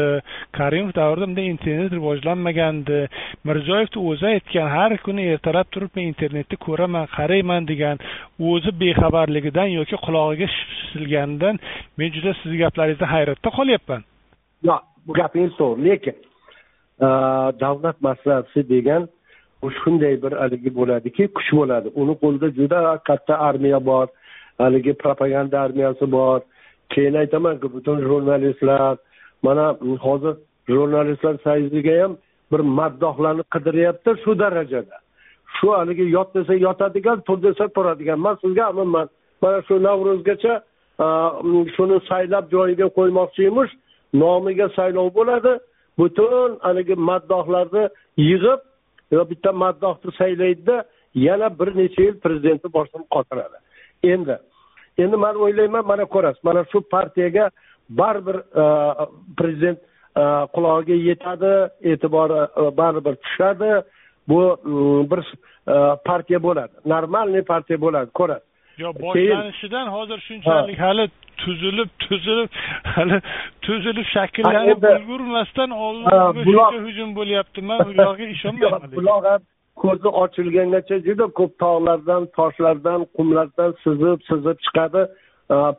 Karimov 0.58 0.92
davrida 0.98 1.26
bunday 1.26 1.46
internet 1.54 1.92
rivojlanmagandi. 1.92 3.00
Mirziyoyevni 3.46 4.02
o'zi 4.10 4.26
aytgan 4.32 4.68
har 4.76 4.96
kuni 5.06 5.28
ertalab 5.34 5.70
turib 5.70 5.90
men 5.96 6.10
internetda 6.12 6.56
ko'raman 6.66 7.06
qarayman 7.16 7.68
degan 7.70 8.02
o'zi 8.50 8.74
bexabarligidan 8.80 9.70
yoki 9.78 9.96
qulog'iga 10.06 10.50
shipshilganidan 10.56 11.62
men 11.98 12.14
juda 12.16 12.34
sizni 12.40 12.58
gaplaringizdan 12.64 13.12
hayratda 13.16 13.54
qolyapman. 13.58 14.02
Yo'q 14.68 14.82
bu 15.06 15.12
gapingiz 15.20 15.54
to'g'ri 15.60 15.90
lekin 15.90 16.16
e, 17.06 17.08
davlat 17.62 17.96
maslahatchisi 18.08 18.68
degan 18.74 19.08
u 19.62 19.70
shunday 19.70 20.14
bir 20.22 20.32
haligi 20.32 20.70
bo'ladiki 20.78 21.28
kuch 21.36 21.50
bo'ladi. 21.58 21.88
Uni 22.00 22.14
qo'lida 22.22 22.48
juda 22.58 22.80
katta 23.08 23.34
armiya 23.48 23.80
bor 23.86 24.06
haligi 24.58 24.92
propaganda 24.92 25.60
armiyasi 25.60 26.12
bor. 26.12 26.40
Keyin 26.92 27.14
aytamanku 27.14 27.72
butun 27.72 27.98
jurnalistlar 28.08 28.96
mana 29.42 29.66
hozir 30.06 30.34
jurnalistlar 30.68 31.34
sayziga 31.44 31.94
ham 32.02 32.12
bir 32.52 32.60
maddohlarni 32.78 33.44
qidiryapti 33.54 34.10
shu 34.22 34.38
darajada. 34.38 34.96
Shu 35.56 35.66
haligi 35.78 36.04
yot 36.16 36.34
desa 36.34 36.54
yotadigan 36.66 37.20
tur 37.26 37.38
desa 37.42 37.68
turadigan. 37.68 38.18
Man 38.26 38.34
sizga 38.42 38.64
aminman 38.72 39.08
mana 39.42 39.58
shu 39.68 39.74
navro'zgacha 39.88 40.54
shuni 41.76 41.98
saylab 42.10 42.44
joyiga 42.54 42.86
qo'ymoqchi 42.98 43.42
emish. 43.50 43.72
Nomiga 44.22 44.68
saylov 44.76 45.08
bo'ladi. 45.18 45.52
Butun 45.98 46.50
haligi 46.66 46.94
maddohlarni 47.08 47.84
yig'ib 48.28 48.60
yo 49.10 49.24
bitta 49.30 49.52
maddohni 49.52 50.12
saylaydida 50.18 50.84
yana 51.14 51.48
bir 51.58 51.68
necha 51.76 52.02
yil 52.02 52.16
prezidentni 52.24 52.72
boshidan 52.76 53.04
qotiradi 53.14 53.58
endi 54.12 54.36
endi 54.98 55.16
man 55.24 55.36
o'ylayman 55.44 55.86
mana 55.86 56.04
ko'rasiz 56.14 56.44
mana 56.48 56.64
shu 56.72 56.80
partiyaga 56.94 57.50
baribir 58.00 58.36
e, 58.62 58.64
prezident 59.38 59.78
e, 60.22 60.24
qulog'iga 60.54 60.96
yetadi 61.08 61.52
e'tibori 61.90 62.40
e, 62.62 62.76
baribir 62.80 63.14
tushadi 63.24 63.70
bu 64.28 64.40
mm, 64.64 65.10
bir 65.10 65.20
partiya 66.08 66.38
bo'ladi 66.42 66.74
нормальный 66.92 67.42
partiya 67.42 67.78
bo'ladi 67.80 68.10
ko'rasiz. 68.20 68.45
Yo 68.78 68.92
boshlanishidan 69.02 69.86
hozir 69.96 70.18
shunchalik 70.28 70.78
hali 70.86 71.04
tuzilib 71.42 71.90
tuzilib 72.04 72.50
hali 72.94 73.20
tuzilib 73.66 74.06
shakllanib 74.16 74.86
ulgurmasdan 74.92 75.70
oldin 75.70 76.82
hujum 76.86 77.10
bo'lyapti. 77.18 77.60
Man 77.70 77.80
u 77.90 77.92
yog'iga 78.04 78.32
ishonmayman 78.36 78.90
buloq 78.98 79.24
ham 79.30 79.40
ko'zi 79.82 80.08
ochilgangacha 80.22 80.96
juda 81.08 81.26
ko'p 81.38 81.52
tog'lardan 81.64 82.22
toshlardan 82.38 83.00
qumlardan 83.16 83.70
sizib 83.84 84.18
sizib 84.30 84.56
chiqadi. 84.66 85.02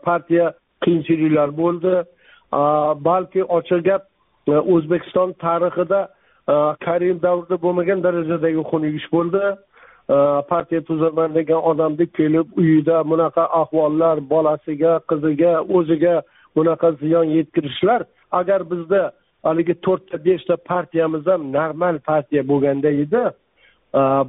Partiya 0.08 0.48
qiyinchiliklar 0.84 1.50
bo'ldi. 1.62 1.96
Balki 3.10 3.42
ochiq 3.58 3.82
gap 3.90 4.04
o'zbekiston 4.74 5.30
tarixida 5.46 6.02
karimov 6.86 7.22
davrida 7.28 7.58
bo'lmagan 7.66 8.04
darajadagi 8.08 8.62
xunuk 8.72 8.94
ish 9.00 9.08
bo'ldi 9.16 9.44
partiya 10.50 10.82
tuzaman 10.82 11.36
degan 11.36 11.62
odamni 11.72 12.08
kelib 12.18 12.48
uyida 12.58 13.04
bunaqa 13.12 13.44
ahvollar 13.62 14.18
bolasiga 14.30 15.00
qiziga 15.10 15.54
o'ziga 15.78 16.22
bunaqa 16.56 16.92
ziyon 16.92 17.26
yetkazishlar 17.38 18.02
agar 18.32 18.62
bizda 18.72 19.12
haligi 19.44 19.74
to'rtta 19.86 20.18
beshta 20.26 20.56
partiyamiz 20.72 21.28
ham 21.28 21.52
normal 21.58 22.00
partiya 22.10 22.44
bo'lganda 22.52 22.90
edi 23.04 23.24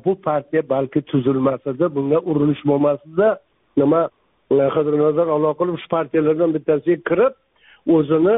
bu 0.05 0.13
partiya 0.29 0.63
balki 0.75 1.01
tuzilmas 1.11 1.67
edi 1.67 1.87
bunga 1.97 2.19
urinish 2.31 2.63
bo'lmas 2.71 3.01
edi 3.11 3.29
nima 3.81 4.03
qidirnazar 4.75 5.27
alloh 5.35 5.53
qilib 5.61 5.77
shu 5.83 5.89
partiyalardan 5.97 6.51
bittasiga 6.57 6.99
kirib 7.09 7.35
o'zini 7.97 8.37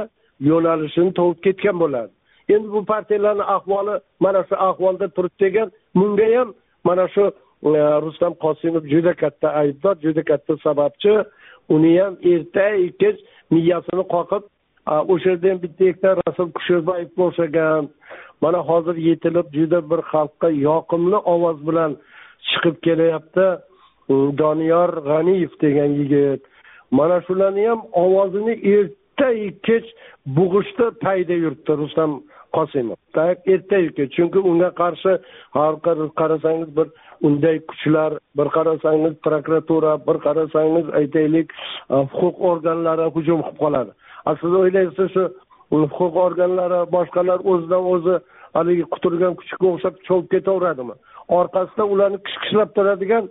yo'nalishini 0.50 1.12
topib 1.18 1.40
ketgan 1.46 1.76
bo'lardi 1.83 2.14
endi 2.55 2.68
bu 2.74 2.81
partiyalarni 2.92 3.44
ahvoli 3.57 3.94
mana 4.24 4.40
shu 4.48 4.55
ahvolda 4.68 5.07
turibdi 5.16 5.44
degan 5.44 5.68
bunga 5.98 6.26
ham 6.37 6.48
mana 6.85 7.09
shu 7.14 7.25
e, 7.27 7.81
rustam 8.05 8.33
qosimov 8.45 8.85
juda 8.93 9.14
katta 9.14 9.49
aybdor 9.62 9.97
juda 10.05 10.23
katta 10.31 10.57
sababchi. 10.64 11.12
Uni 11.69 11.99
ham 11.99 12.16
erta 12.33 12.66
kech 13.01 13.19
miyasini 13.51 14.05
qoqib 14.14 14.45
o'sha 15.12 15.31
yerda 15.31 15.51
ham 15.51 15.59
bitta 15.64 15.85
ikkita 15.90 16.11
rasul 16.21 16.49
kusherbayevga 16.57 17.23
o'xshagan 17.29 17.90
mana 18.43 18.61
hozir 18.71 18.97
yetilib 19.09 19.49
juda 19.57 19.81
bir 19.90 20.01
xalqqa 20.12 20.49
yoqimli 20.69 21.19
ovoz 21.35 21.59
bilan 21.69 21.99
chiqib 22.49 22.77
kelyapti. 22.87 23.49
Doniyor 24.40 24.90
g'aniyev 25.09 25.53
degan 25.62 25.90
yigit. 26.01 26.43
Mana 26.90 27.16
shularni 27.27 27.64
ham 27.71 27.81
ovozini 28.05 28.55
erta 28.75 29.29
kech 29.66 29.87
bug'ishda 30.37 30.87
payda 31.05 31.35
yuribdi 31.43 31.73
rustam 31.83 32.11
qosimov 32.57 32.99
erta 33.55 33.77
chunki 34.17 34.39
unga 34.51 34.71
qarshi 34.81 35.13
har 35.57 35.75
qarasangiz 36.21 36.71
bir 36.77 36.87
unday 37.23 37.59
kuchlar 37.71 38.19
bir 38.37 38.49
qarasangiz 38.57 39.15
prokuratura 39.27 39.93
bir 40.07 40.17
qarasangiz 40.27 40.87
aytaylik 41.01 41.49
e, 41.91 41.95
huquq 41.95 42.37
organlari 42.51 43.07
hujum 43.15 43.41
qilib 43.43 43.59
qoladi. 43.63 43.91
Aslida 44.31 44.57
o'ylaysiz 44.65 45.09
shu 45.15 45.25
huquq 45.71 46.15
organlari 46.27 46.81
boshqalar 46.97 47.39
o'zidan 47.53 47.85
o'zi 47.95 48.15
haligi 48.57 48.85
quturgan 48.95 49.35
kuchukka 49.41 49.67
o'xshab 49.73 49.95
chovib 50.07 50.27
ketaveradimi? 50.35 50.95
Orqasida 51.39 51.85
ularni 51.95 52.19
kishkishlab 52.27 52.71
turadigan 52.77 53.25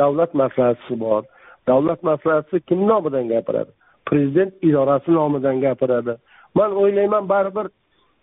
davlat 0.00 0.34
maslahatchisi 0.42 1.00
bor. 1.04 1.22
Davlat 1.70 2.00
maslahatchisi 2.10 2.66
kim 2.68 2.80
nomidan 2.90 3.26
gapiradi? 3.34 3.72
Prezident 4.08 4.52
idorasi 4.68 5.10
nomidan 5.18 5.56
gapiradi. 5.66 6.14
Man 6.58 6.70
o'ylayman 6.82 7.28
baribir 7.32 7.66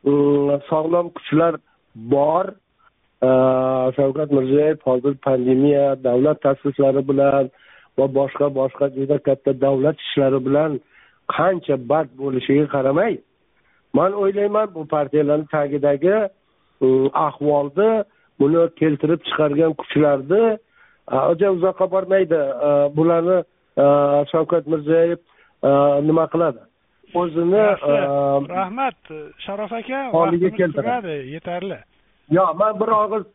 Mm, 0.06 0.62
sog'lom 0.70 1.10
kuchlar 1.18 1.56
bor. 1.96 2.46
Shavkat 3.98 4.32
mirziyoyev 4.38 4.78
hozir 4.88 5.16
pandemiya 5.28 5.86
davlat 6.04 6.42
tashvishlari 6.42 7.02
bilan 7.08 7.50
va 7.98 8.06
boshqa 8.20 8.48
boshqa 8.60 8.86
juda 8.98 9.18
katta 9.28 9.52
davlat 9.62 9.98
ishlari 10.06 10.40
bilan 10.48 10.72
qancha 11.36 11.76
band 11.90 12.10
bo'lishiga 12.22 12.66
qaramay 12.76 13.18
man 13.98 14.12
o'ylayman 14.22 14.68
bu 14.76 14.82
partiyalarni 14.96 15.48
tagidagi 15.56 16.18
mm, 16.82 17.08
ahvolni 17.28 17.90
buni 18.40 18.62
keltirib 18.80 19.22
chiqargan 19.28 19.74
kuchlarni. 19.82 20.44
Uncha 21.32 21.48
uzoqqa 21.56 21.86
bormaydi. 21.94 22.42
Bularni 22.98 23.38
shavkat 24.32 24.64
mirziyoyev 24.72 25.20
nima 26.08 26.26
qiladi? 26.34 26.62
O'zini 27.14 27.66
rahmat. 28.58 29.00
Sharof 29.46 29.72
aka 29.74 30.10
holiga 30.12 30.50
keltiradi 30.50 31.16
yetarli. 31.36 31.80
Yo'q 32.38 32.52
man 32.60 32.80
bir 32.80 32.90
og'iz 33.04 33.26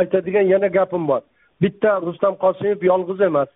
aytadigan 0.00 0.46
yana 0.52 0.66
gapim 0.66 1.08
bor. 1.08 1.22
Bitta 1.62 2.00
rustam 2.00 2.34
qosimov 2.44 2.84
yolg'iz 2.90 3.20
emas. 3.20 3.48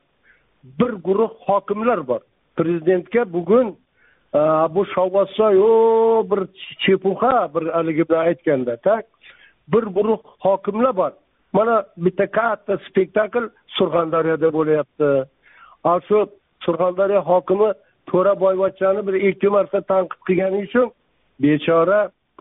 Bir 0.80 0.92
guruh 1.06 1.32
hokimlar 1.48 2.06
bor. 2.08 2.20
Prezidentga 2.56 3.32
bugun 3.32 3.76
bu 4.74 4.82
shovvozsoy 4.94 5.56
bir 6.30 6.40
chepuxa 6.82 7.54
bir 7.54 7.64
haligi 7.76 8.08
bilan 8.08 8.26
aytganda 8.26 8.76
tak? 8.76 9.04
Bir 9.72 9.82
guruh 9.82 10.20
hokimlar 10.38 10.96
bor. 10.96 11.12
Mana 11.52 11.84
bitta 11.96 12.26
katta 12.26 12.78
spektakl 12.86 13.44
surxondaryoda 13.76 14.52
bo'lyapti. 14.52 15.08
Shu 16.06 16.18
surxondaryo 16.64 17.20
hokimi 17.20 17.70
to'ra 18.10 18.32
boyvachchani 18.40 19.06
bir 19.06 19.14
ikki 19.28 19.48
marta 19.56 19.80
tanqid 19.90 20.20
qilgani 20.26 20.58
uchun 20.66 20.86
bechora 21.42 22.00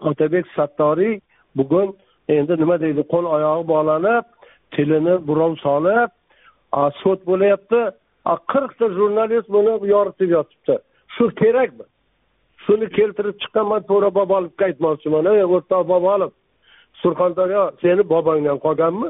otabek 0.09 0.45
sattoriy 0.55 1.19
bugun 1.57 1.87
endi 2.37 2.53
nima 2.61 2.75
deydi 2.83 3.01
qo'l 3.13 3.25
oyog'i 3.35 3.67
bog'lanib 3.73 4.25
tilini 4.73 5.15
burov 5.27 5.53
solib 5.65 6.09
sud 7.01 7.19
bo'lyapti. 7.29 7.81
Qirqta 8.51 8.85
jurnalist 8.97 9.49
buni 9.55 9.73
yoritib 9.93 10.29
yotibdi. 10.37 10.75
Shu 11.15 11.23
kerakmi? 11.41 11.85
Shuni 12.63 12.87
keltirib 12.97 13.35
chiqqan 13.41 13.65
man 13.71 13.81
to'ra 13.89 14.09
bobolovga 14.19 14.65
aytmoqchiman 14.69 15.25
ey 15.31 15.43
o'rtoq 15.55 15.83
bobolov 15.93 16.31
surxondaryo 17.01 17.63
seni 17.81 18.03
bobongdan 18.13 18.57
qolganmi? 18.65 19.09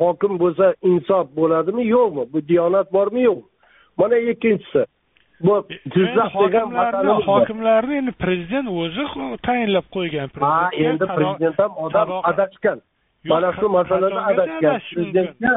Hokim 0.00 0.32
bo'lsa 0.42 0.66
insof 0.90 1.26
bo'ladimi? 1.38 1.82
Yo'qmi? 1.96 2.22
Bu 2.32 2.38
diyonat 2.48 2.92
bormi? 2.96 3.20
Yo'qmi 3.28 3.48
mana 4.00 4.16
ikkinchisi 4.32 4.82
bu 5.40 5.54
jizzax 5.94 6.32
degan 6.44 6.66
hokimlarni 7.30 7.94
endi 8.00 8.12
prezident 8.24 8.68
o'zi 8.68 9.04
tayinlab 9.48 9.86
qo'ygan 9.96 10.28
ha 10.40 10.68
endi 10.72 11.06
prezident 11.16 11.58
ham 11.58 11.72
odam 11.86 12.08
adashgan 12.30 12.78
mana 13.30 13.52
shu 13.58 13.68
masalada 13.78 14.20
adashgan 14.30 14.78
prezidentga 14.94 15.52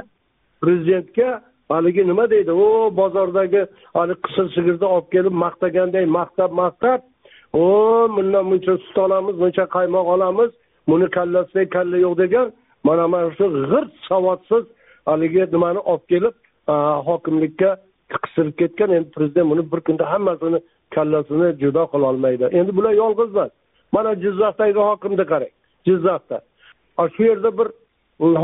prezidentga 0.62 1.30
haligi 1.70 2.08
nima 2.08 2.30
deydi? 2.30 2.52
U 2.52 2.68
bozordagi 2.98 3.62
haligi 3.94 4.22
qisir 4.26 4.46
sigirni 4.56 4.88
olib 4.96 5.08
kelib 5.16 5.36
maqtaganday 5.46 6.06
maqtab 6.18 6.52
maqtab. 6.62 7.00
O 7.54 7.64
bundan 8.16 8.46
buncha 8.52 8.78
sut 8.86 8.98
olamiz 9.06 9.36
buncha 9.42 9.66
qaymoq 9.76 10.06
olamiz. 10.16 10.52
Buni 10.90 11.08
kallasida 11.18 11.70
kalla 11.76 11.98
yo'q 12.06 12.16
degan. 12.24 12.48
Mana 12.84 13.08
mana 13.14 13.30
shu 13.38 13.46
g'irt 13.72 13.92
savodsiz 14.10 14.64
haligi 15.10 15.44
nimani 15.54 15.80
olib 15.92 16.06
kelib 16.12 16.36
hokimlikka 17.10 17.70
qistirib 18.24 18.56
ketgan 18.62 18.90
endi 18.98 19.10
prezident 19.16 19.50
buni 19.52 19.72
bir 19.72 19.80
kunda 19.88 20.12
hammasini 20.14 20.60
kallasini 20.96 21.48
judo 21.62 21.84
qilolmaydi 21.94 22.46
endi 22.60 22.72
bular 22.78 22.94
yolg'iz 23.04 23.32
emas 23.36 23.52
mana 23.92 24.14
jizzaxdagi 24.24 24.80
hokimni 24.90 25.26
qarang. 25.32 25.54
Jizzaxda. 25.88 26.38
Shu 27.14 27.24
yerda 27.30 27.50
bir 27.60 27.68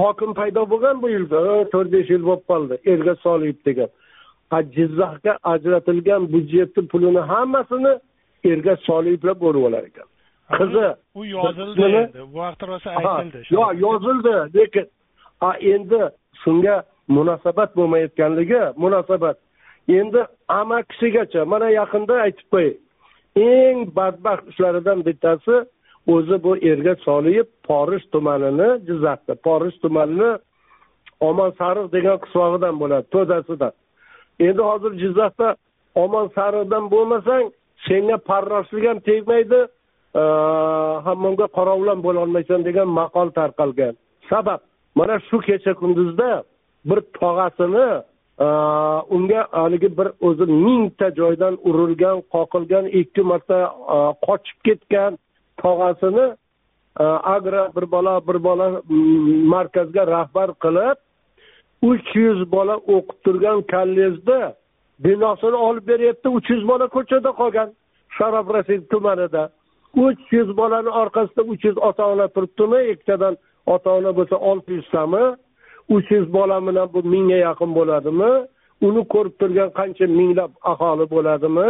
hokim 0.01 0.31
paydo 0.39 0.61
bo'lgan 0.71 1.01
bu 1.01 1.09
yilda 1.15 1.39
to'rt 1.73 1.89
besh 1.95 2.09
yil 2.13 2.23
bo'lib 2.29 2.43
qoldi. 2.51 2.75
Erga 2.91 3.13
soliyev 3.25 3.59
degan. 3.67 3.89
Jizzaxga 4.77 5.33
ajratilgan 5.53 6.21
byudjetni 6.33 6.87
pulini 6.91 7.21
hammasini 7.31 7.93
erga 8.51 8.73
soliyevlar 8.87 9.35
bo'lib 9.43 9.63
olar 9.69 9.83
ekan. 9.89 10.07
Qizi 10.57 10.87
u 11.19 11.25
yozildi 11.25 11.91
bu 12.33 12.39
haqda 12.47 12.65
rosa 12.73 12.89
aytildi 12.99 13.39
yo'q 13.55 13.69
yozildi 13.85 14.33
lekin 14.57 14.85
endi 15.73 16.01
shunga 16.43 16.75
munosabat 17.17 17.69
bo'lmayotganligi 17.77 18.61
munosabat 18.83 19.37
endi 19.87 20.21
amakisigacha 20.47 21.45
mana 21.45 21.69
yaqinda 21.69 22.13
aytib 22.25 22.47
qo'y. 22.53 22.69
Eng 23.35 23.77
badbaxt 23.97 24.45
ishlaridan 24.51 24.99
bittasi 25.07 25.55
o'zi 26.13 26.43
bu 26.43 26.51
erga 26.71 26.95
soliyev 27.07 27.47
porish 27.67 28.05
tumanini 28.13 28.69
jizzaxda 28.87 29.33
porish 29.47 29.77
tumanini 29.83 30.31
omon 31.29 31.51
sariq 31.59 31.87
degan 31.95 32.17
qishlog'idan 32.23 32.75
bo'ladi 32.81 33.05
to'dasidan. 33.15 33.73
Endi 34.47 34.61
hozir 34.69 34.91
jizzaxda 35.03 35.47
omon 36.03 36.27
sariqdan 36.37 36.83
bo'lmasang 36.93 37.45
senga 37.87 38.17
farroshlik 38.27 38.85
ham 38.89 38.99
tegmaydi 39.09 39.61
hammomga 41.07 41.47
qorovul 41.57 41.87
ham 41.91 42.01
bo'lolmaysan 42.07 42.59
degan 42.67 42.87
maqol 42.99 43.29
tarqalgan. 43.37 43.93
Sabab 44.29 44.61
mana 44.95 45.15
shu 45.27 45.37
kecha 45.47 45.73
kunduzda 45.81 46.29
bir 46.89 46.99
tog'asini 47.19 47.87
unga 48.39 49.47
haligi 49.51 49.97
bir 49.97 50.07
o'zi 50.21 50.45
mingta 50.45 51.09
joydan 51.19 51.57
urilgan 51.63 52.17
qoqilgan 52.33 52.85
ikki 52.85 53.21
marta 53.21 53.59
e, 53.95 53.97
qochib 54.25 54.57
ketgan 54.67 55.17
tog'asini 55.63 56.27
e, 56.99 57.03
agro 57.03 57.63
bir 57.75 57.91
bola 57.91 58.27
bir 58.27 58.43
bola 58.43 58.81
mm, 58.89 59.47
markazga 59.53 60.07
rahbar 60.07 60.49
qilib 60.63 60.97
uch 61.89 62.15
yuz 62.15 62.51
bola 62.51 62.75
o'qib 62.75 63.17
turgan 63.25 63.61
kollejda 63.73 64.39
binosini 64.99 65.57
olib 65.67 65.87
beryapti 65.87 66.27
uch 66.29 66.49
yuz 66.49 66.67
bola 66.67 66.87
ko'chada 66.87 67.29
qolgan 67.41 67.69
sharof 68.17 68.47
rashid 68.55 68.83
tumanida. 68.91 69.49
uch 69.95 70.23
yuz 70.31 70.57
bolani 70.57 70.89
orqasida 70.89 71.41
uch 71.51 71.63
yuz 71.65 71.77
ota 71.77 72.05
ona 72.13 72.27
turibdimi 72.27 72.79
ikkitadan 72.91 73.37
ota 73.65 73.89
ona 73.91 74.11
bo'lsa 74.17 74.35
olti 74.49 74.73
yuztami 74.73 75.23
uch 75.89 76.11
yuz 76.11 76.33
bola 76.33 76.57
bilan 76.67 76.87
bu 76.93 76.99
mingga 77.13 77.37
yaqin 77.47 77.71
bo'ladimi? 77.77 78.31
Uni 78.87 79.01
ko'rib 79.13 79.33
turgan 79.39 79.69
qancha 79.79 80.05
minglab 80.19 80.51
aholi 80.71 81.05
bo'ladimi? 81.15 81.67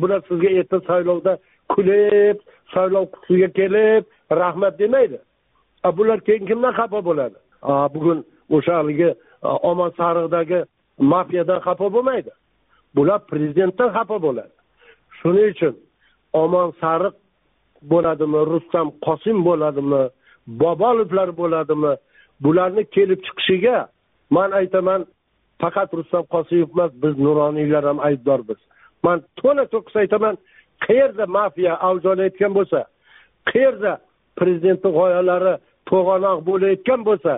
Bular 0.00 0.20
sizga 0.28 0.50
erta 0.60 0.78
saylovda 0.88 1.32
kulib 1.72 2.36
saylov 2.74 3.04
qutisiga 3.12 3.48
kelib 3.58 4.02
rahmat 4.40 4.78
demaydi. 4.78 5.18
Bular 5.98 6.18
keyin 6.26 6.46
kimdan 6.48 6.72
xafa 6.78 7.00
bo'ladi? 7.08 7.38
Bugun 7.94 8.18
o'sha 8.56 8.74
haligi 8.80 9.10
omon 9.70 9.90
sariqdagi 9.98 10.60
mafiyadan 11.12 11.60
xafa 11.66 11.86
bo'lmaydi. 11.94 12.32
Bular 12.96 13.18
prezidentdan 13.30 13.90
xafa 13.96 14.16
bo'ladi. 14.26 14.54
Shuning 15.18 15.48
uchun 15.54 15.74
omon 16.42 16.68
sariq 16.82 17.14
bo'ladimi 17.92 18.40
rustam 18.52 18.86
qosim 19.06 19.36
bo'ladimi 19.48 20.02
bobolovlar 20.62 21.28
bo'ladimi 21.40 21.92
bularni 22.44 22.84
kelib 22.96 23.20
chiqishiga 23.26 23.88
man 24.30 24.50
aytaman 24.60 25.06
faqat 25.62 25.88
rustam 25.98 26.24
qosimov 26.34 26.70
emas 26.74 26.92
biz 27.02 27.14
nuroniylar 27.26 27.84
ham 27.84 27.98
aybdormiz. 28.08 28.60
Man 29.04 29.18
to'la 29.40 29.64
to'kis 29.72 29.96
aytaman 30.02 30.34
qayerda 30.86 31.24
mafiya 31.36 31.74
avj 31.88 32.04
olayotgan 32.12 32.52
bo'lsa 32.58 32.80
qayerda 33.50 33.92
prezidentni 34.38 34.90
g'oyalari 34.98 35.54
to'g'anoq 35.90 36.38
bo'layotgan 36.48 37.00
bo'lsa 37.08 37.32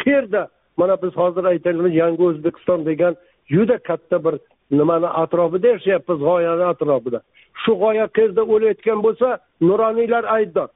qayerda 0.00 0.42
mana 0.80 0.94
biz 1.02 1.12
hozir 1.22 1.44
aytaylik 1.52 1.94
yangi 2.02 2.22
o'zbekiston 2.28 2.80
degan 2.90 3.14
juda 3.54 3.76
katta 3.88 4.16
bir 4.24 4.34
nimani 4.78 5.08
atrofida 5.22 5.68
yashayapmiz 5.74 6.18
g'oyani 6.28 6.64
atrofida. 6.72 7.20
Shu 7.62 7.72
g'oya 7.82 8.06
qayerda 8.16 8.42
o'layotgan 8.54 8.98
bo'lsa 9.06 9.28
nuroniylar 9.68 10.24
aybdor. 10.36 10.68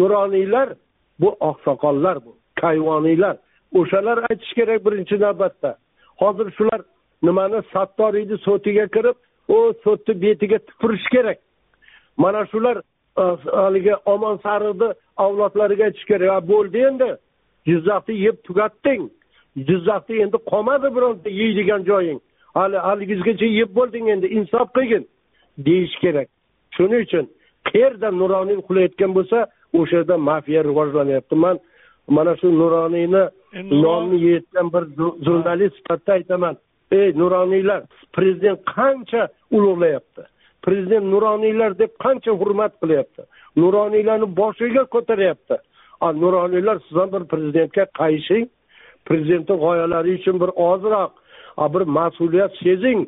Nuroniylar 0.00 0.68
bu 1.20 1.28
oqsoqollar 1.50 2.16
bu. 2.24 2.32
Hayvoniylar. 2.66 3.36
O'shalar 3.78 4.18
aytish 4.30 4.52
kerak 4.58 4.80
birinchi 4.86 5.16
navbatda. 5.20 5.70
Hozir 6.22 6.48
shular 6.56 6.80
nimani 7.22 7.60
sattoriyni 7.72 8.36
so'tiga 8.46 8.86
kirib 8.96 9.16
u 9.48 9.56
so'tni 9.84 10.22
betiga 10.22 10.58
tupurish 10.58 11.06
kerak. 11.14 11.38
Mana 12.16 12.46
shular 12.52 12.76
e, 13.22 13.24
haligi 13.62 13.94
omon 14.14 14.36
sariqni 14.46 14.88
avlodlariga 15.24 15.84
aytish 15.84 16.06
kerak. 16.10 16.48
Bo'ldi 16.52 16.78
endi. 16.88 17.10
Jizzaxni 17.68 18.14
yeb 18.26 18.36
tugatding. 18.46 19.02
Jizzaxda 19.68 20.14
endi 20.24 20.38
qolmadi 20.50 20.88
bironta 20.96 21.28
yeydigan 21.40 21.82
joying. 21.90 22.20
Hali 22.58 22.76
haligizgacha 22.88 23.46
yeb 23.60 23.70
bo'lding 23.78 24.10
endi 24.14 24.26
insof 24.38 24.68
qilgin. 24.76 25.04
Deyish 25.66 25.96
kerak. 26.04 26.28
Shuning 26.76 27.02
uchun 27.06 27.24
qayerda 27.68 28.08
nuroniy 28.20 28.56
uxlayotgan 28.62 29.12
bo'lsa 29.16 29.38
o'sha 29.78 29.96
yerda 29.96 30.16
mafiya 30.28 30.60
rivojlanyapti. 30.70 31.34
Man 31.44 31.56
mana 32.08 32.36
shu 32.36 32.48
nuroniyni 32.58 33.22
nonni 33.70 34.20
yeyotgan 34.24 34.72
bir 34.72 34.84
jurnalist 35.26 35.76
sifatida 35.76 36.12
aytaman. 36.12 36.56
Ey 36.92 37.12
nuroniylar 37.18 37.82
prezident 38.12 38.60
qancha 38.76 39.28
ulug'layapti? 39.50 40.22
Prezident 40.62 41.06
nuroniylar 41.14 41.78
deb 41.78 41.92
qancha 42.04 42.30
hurmat 42.30 42.72
qilyapti? 42.82 43.22
Nuroniylarni 43.56 44.36
boshiga 44.36 44.84
ko'taryapti. 44.84 45.56
Nuroniylar 46.22 46.78
siz 46.88 46.96
ham 47.00 47.12
bir 47.12 47.24
prezidentga 47.32 47.84
qayishing. 48.00 48.46
Prezidentni 49.08 49.56
g'oyalari 49.64 50.14
uchun 50.18 50.40
bir 50.42 50.50
ozroq 50.70 51.12
bir 51.74 51.82
mas'uliyat 51.98 52.52
sezing. 52.62 53.00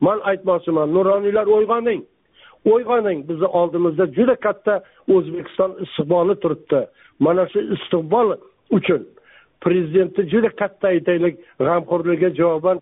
Man 0.00 0.18
aytmoqchiman 0.30 0.88
nuroniylar 0.94 1.46
uyg'oning 1.46 2.02
uyg'oning 2.64 3.28
bizni 3.28 3.46
oldimizda 3.60 4.06
juda 4.16 4.36
katta 4.36 4.80
o'zbekiston 5.14 5.76
istiqboli 5.84 6.34
turibdi. 6.42 6.80
Mana 7.18 7.46
shu 7.52 7.60
istiqbol 7.76 8.36
uchun 8.78 9.06
prezidentni 9.64 10.28
juda 10.32 10.50
katta 10.62 10.88
aytaylik 10.94 11.34
g'amxo'rligiga 11.66 12.30
javoban 12.40 12.78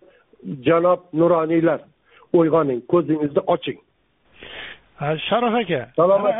janob 0.66 1.00
nuroniylar. 1.20 1.80
Uyg'oning 2.32 2.80
ko'zingizni 2.92 3.42
oching. 3.54 3.80
Sharof 5.28 5.54
aka 5.62 5.80
salomat 5.96 6.34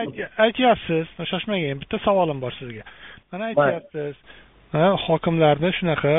aytyapsiz 0.47 1.07
shoshmagin 1.31 1.81
bitta 1.83 1.99
savolim 2.05 2.39
bor 2.45 2.53
sizga. 2.61 2.85
Mana 3.33 3.45
aytyapsiz 3.51 4.15
hokimlarni 5.07 5.71
shunaqa 5.79 6.15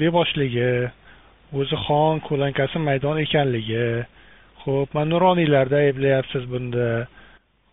beboshligi 0.00 0.72
o'zi 1.58 1.76
xon 1.86 2.20
ko'lankasi 2.28 2.78
maydon 2.88 3.16
ekanligi 3.24 3.84
ho'p 4.64 4.94
man 4.96 5.10
nuroniylarni 5.14 5.78
ayblayapsiz 5.86 6.44
bunda. 6.52 6.86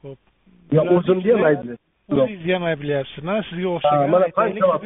Ho'p 0.04 0.20
yo'q 0.78 0.98
o'zimni 0.98 1.32
ham 1.36 1.46
ayblayapsiz 1.52 1.86
o'zingizni 2.12 2.54
ham 2.54 2.64
ayblayapsiz. 2.72 3.24
Mana 3.24 3.44
sizga 3.50 3.70
o'xshagan 3.76 4.10
mana 4.16 4.28
qancha 4.40 4.66
vaqt 4.72 4.86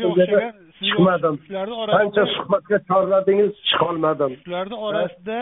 chiqmadim. 0.87 1.35
qancha 1.97 2.23
suhbatga 2.35 2.77
chorladingiz 2.89 3.51
chiqolmadim. 3.69 4.31
Shularni 4.45 4.77
orasida 4.87 5.39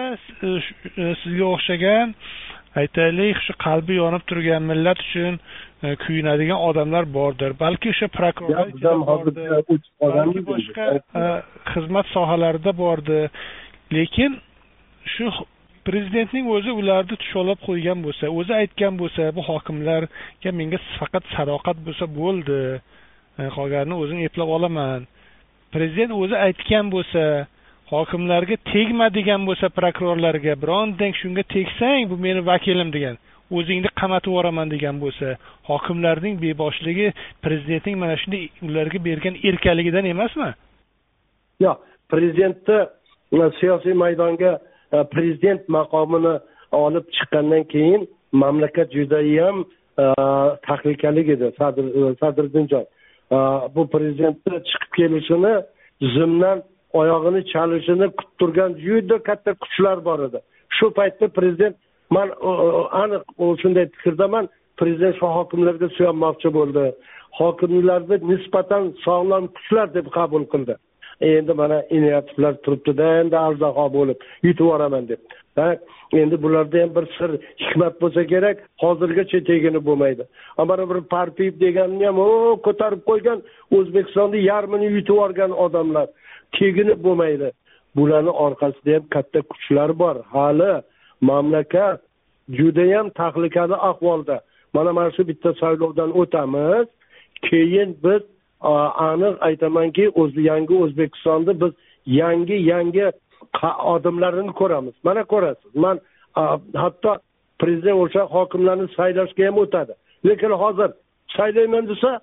sizga 1.24 1.46
o'xshagan 1.56 2.08
aytaylik 2.82 3.38
shu 3.46 3.54
qalbi 3.66 3.94
yonib 4.02 4.24
turgan 4.30 4.64
millat 4.72 5.00
uchun 5.06 5.34
e, 5.86 5.88
kuyinadigan 6.04 6.60
odamlar 6.70 7.04
bordir. 7.18 7.52
Balki 7.64 7.88
o'sha 7.94 8.08
prokurorlar 8.18 8.68
balki 10.02 10.42
boshqa 10.52 10.86
e, 11.24 11.26
xizmat 11.72 12.08
sohalarida 12.16 12.72
bordir. 12.84 13.26
Lekin 13.98 14.32
shu 15.14 15.26
prezidentning 15.88 16.46
o'zi 16.56 16.72
ularni 16.82 17.16
tushovlab 17.22 17.60
qo'ygan 17.68 18.00
bo'lsa 18.06 18.26
o'zi 18.40 18.54
aytgan 18.62 19.00
bo'lsa 19.02 19.30
bu 19.36 19.42
hokimlarga 19.50 20.52
menga 20.60 20.80
faqat 21.00 21.24
sadoqat 21.36 21.78
bo'lsa 21.88 22.06
bo'ldi. 22.20 22.60
Qolganini 23.58 23.96
o'zim 24.04 24.20
eplab 24.28 24.50
olaman. 24.58 25.02
Prezident 25.74 26.12
o'zi 26.22 26.36
aytgan 26.48 26.86
bo'lsa 26.96 27.24
hokimlarga 27.94 28.56
tegma 28.72 29.08
degan 29.18 29.42
bo'lsa 29.48 29.68
prokurorlarga 29.78 30.54
birontang 30.64 31.14
shunga 31.22 31.44
tegsang 31.56 32.10
bu 32.12 32.16
meni 32.26 32.42
vakilim 32.52 32.90
degan 32.96 33.16
o'zingni 33.58 33.90
qamatib 34.02 34.32
yuboraman 34.32 34.68
degan 34.76 34.96
bo'lsa 35.04 35.28
hokimlarning 35.70 36.36
beboshligi 36.46 37.08
prezidentning 37.46 37.96
mana 38.04 38.16
shunday 38.22 38.44
ularga 38.68 39.00
bergan 39.08 39.36
erkaligidan 39.50 40.06
emasmi? 40.14 40.50
Yo'q 41.66 41.78
prezidentni 42.12 42.80
siyosiy 43.60 43.96
maydonga 44.04 44.52
prezident 45.14 45.70
maqomini 45.70 46.34
olib 46.72 47.06
chiqqandan 47.16 47.64
keyin 47.74 48.08
mamlakat 48.32 48.92
judayam 48.98 49.66
tahlikalik 49.98 51.02
tahlikali 51.02 51.32
edi 51.32 51.48
sadriddinjon 52.22 52.86
bu 53.76 53.88
prezidentni 53.94 54.58
chiqib 54.70 54.92
kelishini 55.00 55.54
zimdan 56.16 56.64
oyog'ini 56.94 57.42
chalishini 57.54 58.08
kutib 58.18 58.36
turgan 58.40 58.72
juda 58.86 59.18
katta 59.30 59.52
kuchlar 59.54 60.06
bor 60.06 60.20
edi 60.28 60.40
shu 60.78 60.86
paytda 61.00 61.28
prezident 61.38 61.76
man 62.10 62.28
aniq 63.04 63.24
shunday 63.62 63.86
fikrdaman 63.96 64.50
prezident 64.80 65.16
shu 65.20 65.28
hokimlarga 65.38 65.88
suyanmoqchi 65.98 66.50
bo'ldi 66.58 66.86
hokimlarni 67.40 68.18
nisbatan 68.32 68.84
sog'lom 69.06 69.46
kuchlar 69.56 69.88
deb 69.98 70.08
qabul 70.18 70.44
qildi 70.54 70.76
endi 71.22 71.54
mana 71.54 71.84
inoyatovlar 71.90 72.54
turibdida 72.64 73.06
endi 73.22 73.38
ajdaho 73.38 73.86
bo'lib 73.98 74.18
yutib 74.44 74.66
yuboraman 74.66 75.08
deb. 75.12 75.22
Endi 76.14 76.44
bularda 76.44 76.82
ham 76.82 76.92
bir 76.96 77.06
sir 77.18 77.32
hikmat 77.64 77.94
bo'lsa 78.02 78.22
kerak 78.34 78.58
hozirgacha 78.84 79.40
tegini 79.50 79.80
bo'lmaydi. 79.88 80.24
Mana 80.58 80.90
bir 80.90 81.00
parpiyev 81.14 81.60
deganni 81.66 82.06
ham 82.06 82.20
o 82.20 82.28
ko'tarib 82.66 83.02
qo'ygan 83.10 83.40
o'zbekistonni 83.78 84.40
yarmini 84.52 84.88
yutib 84.96 85.14
yuborgan 85.14 85.52
odamlar. 85.66 86.08
Tegini 86.58 86.94
bo'lmaydi. 87.06 87.52
Bularni 87.96 88.34
orqasida 88.46 88.92
ham 88.96 89.06
katta 89.16 89.40
kuchlar 89.52 89.90
bor. 90.02 90.16
Hali 90.36 90.74
mamlakat 91.30 92.00
judayam 92.58 93.08
tahlikali 93.20 93.76
ahvolda. 93.90 94.38
Mana 94.74 94.92
mana 94.98 95.10
shu 95.16 95.28
bitta 95.32 95.50
saylovdan 95.62 96.10
o'tamiz. 96.22 96.88
Keyin 97.50 97.90
biz 98.04 98.22
aniq 98.62 99.36
aytamanki 99.48 100.10
o'zi 100.22 100.42
yangi 100.42 100.76
o'zbekistonni 100.84 101.62
biz 101.62 101.74
yangi 102.06 102.58
yangi 102.72 103.12
odamlarni 103.94 104.54
ko'ramiz. 104.62 104.94
Mana 105.04 105.24
ko'rasiz 105.24 105.76
man 105.76 106.00
hatto 106.84 107.18
prezident 107.60 107.98
o'sha 108.04 108.22
hokimlarni 108.36 108.88
saylashga 108.98 109.46
ham 109.46 109.58
o'tadi. 109.64 109.94
Lekin 110.26 110.52
hozir 110.64 110.90
saylayman 111.38 111.88
desa 111.88 112.20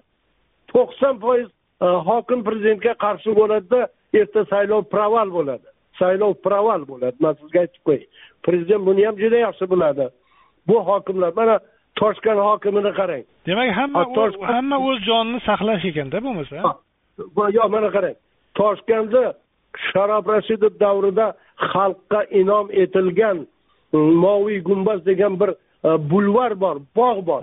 to'qson 0.73 1.15
foiz 1.25 1.49
hokim 1.81 2.45
prezidentga 2.45 2.95
qarshi 3.05 3.31
bo'ladida 3.41 3.81
erta 4.21 4.45
saylov 4.53 4.83
proval 4.95 5.29
bo'ladi. 5.39 5.67
Saylov 6.01 6.35
proval 6.47 6.83
bo'ladi 6.91 7.17
man 7.21 7.35
sizga 7.41 7.61
aytib 7.65 7.83
qo'yay. 7.89 8.07
Prezident 8.47 8.87
buni 8.89 9.07
ham 9.07 9.17
juda 9.23 9.39
yaxshi 9.47 9.71
biladi. 9.73 10.09
Bu 10.69 10.77
hokimlar 10.89 11.33
mana 11.41 11.61
toshkent 12.01 12.41
hokimini 12.49 12.93
qarang. 13.01 13.25
Demak 13.47 13.71
hamma 13.79 14.01
hamma 14.55 14.77
o'z 14.89 14.99
jonini 15.09 15.41
saqlash 15.49 15.85
ekanda 15.91 16.19
bo'lmasa 16.27 16.55
yo'q 17.57 17.69
mana 17.75 17.89
qarang. 17.97 18.17
Toshkentda 18.59 19.23
sharof 19.89 20.25
rashidov 20.35 20.73
davrida 20.85 21.27
xalqqa 21.73 22.21
inom 22.41 22.67
etilgan 22.83 23.39
moviy 24.25 24.59
gumbaz 24.69 25.01
degan 25.11 25.41
bir 25.41 25.51
e, 25.89 25.91
bulvar 26.11 26.53
bor 26.63 26.77
bog' 26.99 27.27
bor. 27.29 27.43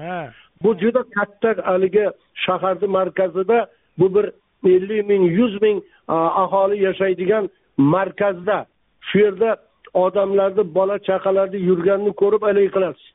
Bu 0.64 0.70
juda 0.82 1.01
katta 1.16 1.49
haligi 1.70 2.06
shaharni 2.45 2.88
markazida 2.97 3.60
bu 3.99 4.08
bir 4.16 4.26
ellik 4.76 5.01
ming 5.12 5.24
yuz 5.39 5.62
ming 5.62 5.78
aholi 6.43 6.78
yashaydigan 6.88 7.49
markazda. 7.78 8.58
Shu 9.08 9.18
yerda 9.26 9.49
odamlarni 9.93 10.64
bola 10.78 10.95
chaqalarni 11.08 11.60
yurganini 11.70 12.14
ko'rib 12.22 12.41
haligi 12.47 12.70
qilasiz. 12.76 13.06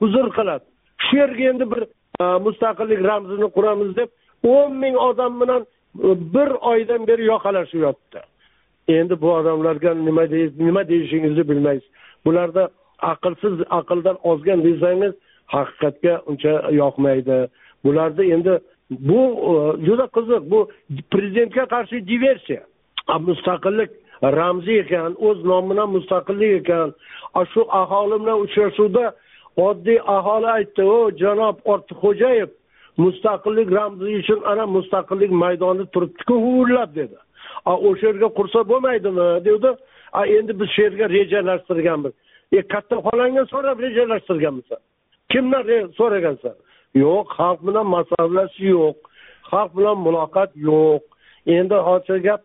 Huzur 0.00 0.26
qiladi 0.38 0.64
shu 1.06 1.16
yerga 1.22 1.44
endi 1.52 1.70
bir 1.72 1.82
e, 2.22 2.24
mustaqillik 2.46 3.00
ramzini 3.10 3.48
quramiz 3.56 3.96
deb 3.96 4.08
o'n 4.54 4.72
ming 4.82 4.96
odam 5.08 5.40
bilan 5.40 5.62
e, 6.06 6.08
bir 6.34 6.50
oydan 6.72 7.06
beri 7.06 7.24
yoqalashib 7.32 7.80
yotdi 7.86 8.20
endi 8.88 9.20
bu 9.20 9.32
odamlarga 9.32 9.94
nima 9.94 10.24
nima 10.58 10.88
deyishingizni 10.88 11.48
bilmaysiz. 11.48 11.88
Bularda 12.24 12.68
aqlsiz 12.98 13.54
aqldan 13.70 14.16
ozgan 14.30 14.64
desangiz 14.64 15.12
haqiqatga 15.46 16.14
uncha 16.26 16.54
yoqmaydi. 16.70 17.48
Bularni 17.84 18.32
endi 18.34 18.58
bu 18.90 19.20
e, 19.50 19.52
juda 19.86 20.06
qiziq 20.16 20.42
bu 20.52 20.60
prezidentga 21.12 21.64
qarshi 21.74 21.96
diversiya. 22.08 22.62
Mustaqillik 23.28 23.90
ramzi 24.22 24.72
ekan 24.82 25.16
o'z 25.28 25.44
nomi 25.44 25.70
bilan 25.70 25.88
mustaqillik 25.96 26.52
ekan. 26.60 26.94
Shu 27.52 27.62
aholi 27.80 28.16
bilan 28.22 28.38
uchrashuvda 28.44 29.04
oddiy 29.56 30.00
aholi 30.16 30.48
aytdi 30.56 30.82
o 30.82 31.10
janob 31.22 31.56
ortiqxo'jayev 31.72 32.50
mustaqillik 32.96 33.68
ramzi 33.78 34.16
uchun 34.20 34.40
ana 34.50 34.66
mustaqillik 34.66 35.30
maydoni 35.30 35.86
turibdiku 35.94 36.34
huvillab 36.44 36.94
dedi. 36.94 37.16
O'sha 37.66 38.06
yerga 38.06 38.28
qursa 38.38 38.68
bo'lmaydimi? 38.70 39.28
Dedi. 39.44 39.70
A 40.12 40.26
endi 40.26 40.52
biz 40.60 40.68
shu 40.74 40.82
yerga 40.82 41.06
rejalashtirganmiz. 41.16 42.12
E 42.52 42.62
katta 42.72 42.96
xolangdan 43.06 43.46
so'rab 43.52 43.78
rejalashtirganmisan? 43.86 44.80
Kimdan 45.32 45.64
so'ragansan? 45.98 46.56
Yo'q 47.04 47.26
xalq 47.38 47.60
bilan 47.66 47.86
maslahatlashish 47.96 48.60
yo'q. 48.74 48.96
Xalq 49.50 49.70
bilan 49.78 49.96
muloqot 50.06 50.50
yo'q. 50.68 51.02
Endi 51.56 51.76
hozir 51.88 52.18
gap 52.26 52.42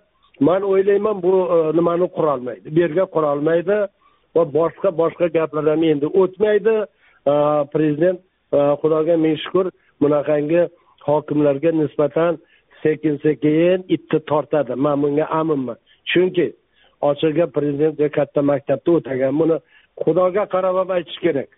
man 0.47 0.61
o'ylayman 0.71 1.17
bu 1.23 1.33
e, 1.55 1.57
nimani 1.77 2.07
qurolmaydi? 2.17 2.67
Bu 2.73 2.79
yerga 2.85 3.05
qurolmaydi 3.15 3.77
va 4.35 4.43
boshqa 4.57 4.89
boshqa 5.01 5.27
gaplar 5.37 5.65
ham 5.73 5.83
endi 5.91 6.07
o'tmaydi. 6.21 6.75
Prezident 7.73 8.19
xudoga 8.81 9.17
ming 9.17 9.37
shukur 9.43 9.65
bunaqangi 10.01 10.61
hokimlarga 11.07 11.71
nisbatan 11.71 12.39
sekin 12.83 13.15
sekin 13.23 13.85
itni 13.95 14.19
tortadi 14.29 14.75
man 14.75 15.01
bunga 15.01 15.25
aminman 15.39 15.77
chunki 16.11 16.47
ochiq 17.09 17.35
gap 17.37 17.49
prezident 17.57 17.95
katta 18.17 18.41
maktabda 18.41 18.89
o'tagan 18.97 19.33
buni 19.39 19.57
xudoga 20.03 20.43
qarab 20.53 20.75
ham 20.79 20.89
aytish 20.97 21.19
kerak 21.25 21.49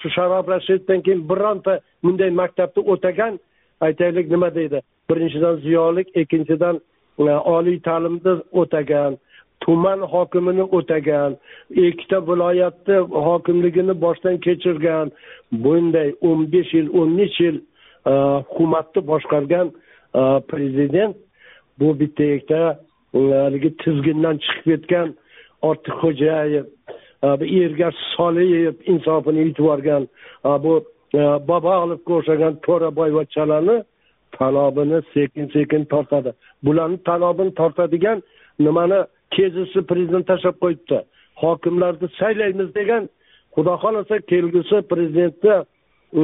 shu 0.00 0.08
sharof 0.16 0.48
rashidovdan 0.54 1.00
keyin 1.06 1.20
bironta 1.30 1.72
bunday 2.04 2.30
maktabni 2.40 2.80
o'tagan 2.92 3.34
aytaylik 3.86 4.26
nima 4.34 4.48
deydi 4.58 4.78
birinchidan 5.10 5.56
ziyolik 5.64 6.08
ikkinchidan 6.20 6.76
oliy 7.56 7.78
ta'limni 7.88 8.34
o'tagan 8.60 9.12
tuman 9.62 10.00
hokimini 10.12 10.64
o'tagan 10.78 11.36
ikkita 11.86 12.18
viloyatni 12.28 12.96
hokimligini 13.28 13.94
boshdan 14.04 14.36
kechirgan 14.46 15.12
bunday 15.64 16.08
o'n 16.28 16.40
besh 16.52 16.72
yil 16.76 16.88
o'n 17.00 17.10
necha 17.18 17.44
yil 17.44 17.56
e, 18.10 18.12
hukumatni 18.48 19.00
boshqargan 19.10 19.66
e, 20.20 20.22
prezident 20.50 21.16
bu 21.78 21.88
bitta 22.00 22.24
ikkita 22.36 22.62
e, 23.14 23.20
haligi 23.44 23.70
tizgindan 23.82 24.36
chiqib 24.44 24.64
ketgan 24.70 25.08
ortiqxo'jayev 25.68 26.66
ergash 27.62 27.98
soliyev 28.16 28.74
insofini 28.92 29.40
yutib 29.46 29.64
yuborgan 29.64 30.02
bu 30.64 30.74
bobolovga 31.48 32.12
o'xshagan 32.18 32.54
to'raboyvachchalarni 32.66 33.76
talobini 34.38 34.98
sekin 35.14 35.46
sekin 35.54 35.84
tortadi. 35.92 36.30
Bularni 36.64 36.98
talobini 37.08 37.54
tortadigan 37.60 38.22
nimani 38.58 39.00
kezisi 39.34 39.82
prezident 39.90 40.26
tashlab 40.26 40.56
qo'yibdi. 40.64 40.98
Hokimlarni 41.42 42.08
saylaymiz 42.18 42.74
degan 42.74 43.08
xudo 43.54 43.74
xohlasa 43.82 44.18
kelgusi 44.30 44.82
prezidentni 44.92 45.54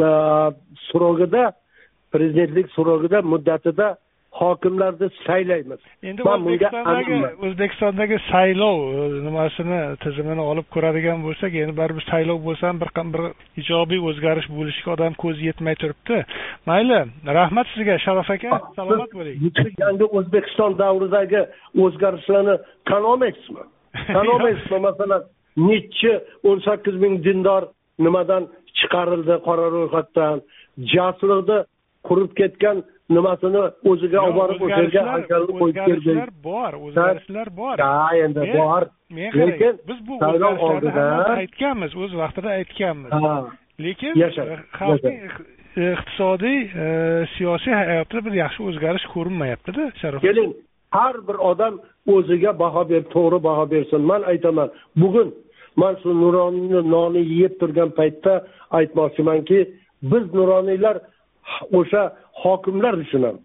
e, 0.08 0.10
so'rog'ida 0.88 1.44
prezidentlik 2.12 2.70
surogida 2.76 3.22
muddatida 3.32 3.96
hokimlarni 4.40 5.08
saylaymiz. 5.26 5.80
Endi 6.08 6.22
o'zbekistondagi 6.22 7.16
o'zbekistondagi 7.46 8.16
saylov 8.30 8.76
e, 8.98 9.06
nimasini 9.26 9.80
tizimini 10.04 10.44
olib 10.50 10.66
ko'radigan 10.74 11.24
bo'lsak 11.26 11.56
endi 11.62 11.74
baribir 11.80 12.04
saylov 12.10 12.38
bo'lsa 12.46 12.68
ham 12.70 12.80
bir 12.82 12.90
bir 13.14 13.22
ijobiy 13.62 14.00
o'zgarish 14.10 14.48
bo'lishiga 14.58 14.90
odam 14.96 15.12
ko'zi 15.22 15.48
yetmay 15.50 15.74
turibdi. 15.82 16.18
Mayli 16.70 17.00
rahmat 17.38 17.66
sizga 17.74 17.98
sharof 18.06 18.30
aka 18.36 18.60
salomat 18.76 19.10
bo'ling. 19.18 19.36
yangi 19.84 20.06
o'zbekiston 20.18 20.78
davridagi 20.82 21.42
o'zgarishlarni 21.84 22.54
tan 22.88 23.02
olmaysizmi? 23.10 23.64
Tan 24.16 24.26
olmaysizmi? 24.34 24.78
Masalan 24.88 25.22
nechi 25.70 26.12
o'n 26.48 26.58
sakkiz 26.68 26.94
ming 27.04 27.14
dindor 27.26 27.62
nimadan 28.04 28.42
chiqarildi 28.78 29.34
qora 29.46 29.66
ro'yxatdan? 29.76 30.36
Jasurni 30.94 31.58
qurib 32.08 32.32
ketgan 32.40 32.76
nimasini 33.16 33.62
o'ziga 33.90 34.20
olib 34.26 34.38
borib 34.40 34.64
o'sha 34.66 34.80
yerga 34.82 35.04
haykalni 35.12 35.58
qo'yib 35.60 35.78
berdi 35.90 36.16
bor 36.48 36.78
o'zgarishlar 36.86 37.48
bor. 37.60 37.76
Ha 37.88 38.08
endi 38.24 38.48
bor. 38.58 38.88
lekin 39.42 39.74
biz 39.88 39.98
bu 40.08 40.18
o'zgarishlarni 40.30 41.38
aytganmiz 41.42 41.96
o'z 42.04 42.12
vaqtida 42.22 42.54
aytganmiz. 42.60 43.12
Lekin 43.86 44.12
xalqning 44.78 45.18
iqtisodiy 45.78 46.60
e, 46.84 46.86
siyosiy 47.36 47.74
hayotida 47.80 48.24
bir 48.26 48.34
yaxshi 48.42 48.64
o'zgarish 48.68 49.06
ko'rinmayaptida 49.14 49.90
sharof. 50.00 50.22
Keling 50.28 50.54
har 50.96 51.16
bir 51.28 51.36
odam 51.50 51.74
o'ziga 52.14 52.52
baho 52.62 52.82
ber 52.90 53.02
to'g'ri 53.14 53.38
baho 53.48 53.64
bersin. 53.74 54.00
Man 54.10 54.22
aytaman 54.32 54.68
bugun 55.02 55.28
man 55.76 55.94
shu 56.02 56.14
nuroniyni 56.22 56.80
nonni 56.94 57.22
yeb 57.40 57.54
turgan 57.60 57.90
paytda 57.98 58.34
aytmoqchimanki 58.78 59.58
biz 60.10 60.24
nuroniylar 60.38 60.96
o'sha 61.78 62.02
hokimlar 62.42 62.94
uchun 63.04 63.22
ham 63.28 63.36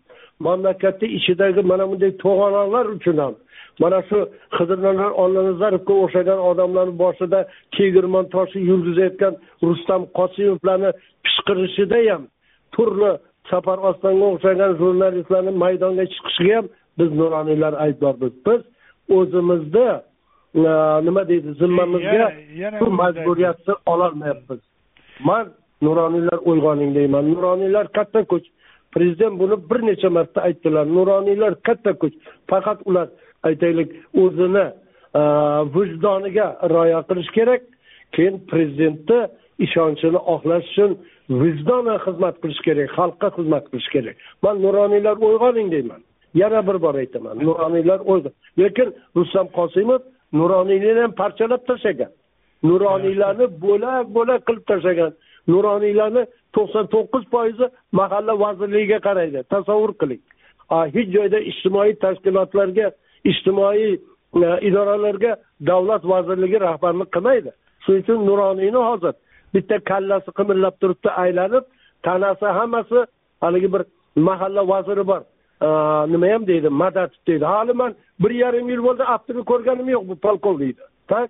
mamlakatni 0.46 1.08
ichidagi 1.18 1.62
mana 1.72 1.86
bunday 1.92 2.12
to'g'anoqlar 2.24 2.86
uchun 2.98 3.18
ham 3.24 3.34
mana 3.82 4.00
shu 4.10 4.20
xidirnalar 4.58 5.12
olanazarovga 5.24 5.94
o'xshagan 6.04 6.40
odamlarni 6.50 6.96
boshida 7.04 7.40
tegirmon 7.76 8.26
toshi 8.36 8.60
yurgizayotgan 8.70 9.34
rustam 9.68 10.02
qosimovlarni 10.18 10.92
pishqirishida 11.26 12.00
ham 12.12 12.24
turli 12.76 13.12
safar 13.52 13.78
ostonga 13.90 14.26
o'xshagan 14.34 14.72
jurnalistlarni 14.82 15.52
maydonga 15.64 16.06
chiqishiga 16.14 16.54
ham 16.60 16.68
biz 17.00 17.10
nuroniylar 17.20 17.74
aybdormiz. 17.86 18.34
Biz 18.48 18.62
o'zimizni 19.18 19.90
e, 19.92 20.74
nima 21.08 21.24
deydi 21.32 21.50
zimmamizga 21.62 22.26
shu 22.78 22.86
majburiyatni 23.02 23.74
ololmayapmiz. 23.94 24.62
Man 25.28 25.46
nuroniylar 25.82 26.40
uyg'oning 26.52 26.96
deyman 26.96 27.34
nuroniylar 27.34 27.88
katta 27.98 28.24
kuch. 28.24 28.46
Prezident 28.92 29.40
buni 29.40 29.56
bir 29.70 29.82
necha 29.88 30.10
marta 30.10 30.42
aytdilar. 30.42 30.86
Nuroniylar 30.86 31.56
katta 31.68 31.94
kuch. 31.94 32.16
Faqat 32.50 32.80
ular 32.86 33.08
aytaylik 33.44 33.90
o'zini 34.24 34.66
vijdoniga 35.76 36.48
rioya 36.74 37.02
qilish 37.10 37.32
kerak. 37.38 37.62
Keyin 38.16 38.36
prezidentni 38.50 39.20
ishonchini 39.66 40.20
oqlash 40.34 40.68
uchun 40.72 40.92
vijdonan 41.42 42.00
xizmat 42.06 42.36
qilish 42.42 42.62
kerak 42.66 42.90
xalqqa 42.98 43.28
xizmat 43.38 43.64
qilish 43.72 43.90
kerak. 43.96 44.16
Man 44.44 44.56
nuroniylar 44.66 45.16
uyg'oning 45.28 45.72
deyman 45.76 46.02
yana 46.42 46.68
bir 46.68 46.78
bor 46.82 46.96
aytaman. 46.96 47.36
Nuroniylar 47.48 48.00
uyg'on 48.12 48.34
lekin 48.60 48.88
rustam 49.18 49.48
qosimov 49.58 50.02
nuroniylarni 50.40 51.02
ham 51.06 51.14
parchalab 51.22 51.62
tashlagan. 51.70 52.12
Nuroniylarni 52.70 53.46
bo'lak 53.66 54.06
bo'lak 54.16 54.42
qilib 54.48 54.66
tashlagan. 54.72 55.12
Nuroniylarni 55.48 56.24
to'qson 56.56 56.86
to'qqiz 56.94 57.24
foizi 57.34 57.68
mahalla 58.00 58.40
vazirligiga 58.40 59.00
qaraydi. 59.08 59.44
Tasavvur 59.54 59.94
qiling. 60.02 60.22
Hech 60.96 61.10
joyda 61.16 61.40
ijtimoiy 61.52 61.94
tashkilotlarga 62.04 62.92
ijtimoiy 63.32 63.94
e, 63.94 63.98
idoralarga 64.70 65.36
davlat 65.70 66.04
vazirligi 66.14 66.60
rahbarlik 66.68 67.10
qilmaydi. 67.16 67.52
Shuning 67.84 68.04
uchun 68.04 68.26
nuroniyni 68.30 68.82
hozir 68.90 69.14
bitta 69.54 69.80
kallasi 69.92 70.32
qimirlab 70.40 70.76
turibdi 70.82 71.10
aylanib 71.24 71.64
tanasi 72.04 72.46
hammasi 72.60 73.06
haligi 73.42 73.74
bir 73.74 73.84
mahalla 74.16 74.68
vaziri 74.74 75.08
bor. 75.12 75.22
E, 75.68 75.68
nima 76.14 76.34
ham 76.34 76.48
deydi 76.48 76.70
madatov 76.70 77.22
deydi. 77.28 77.46
Hali 77.46 77.74
man 77.82 77.92
bir 78.24 78.32
yarim 78.44 78.70
yil 78.70 78.82
bo'ldi 78.88 79.04
aftini 79.16 79.44
ko'rganim 79.52 79.88
yo'q 79.96 80.04
bu 80.10 80.16
polkovnikni 80.26 80.86
tak? 81.08 81.30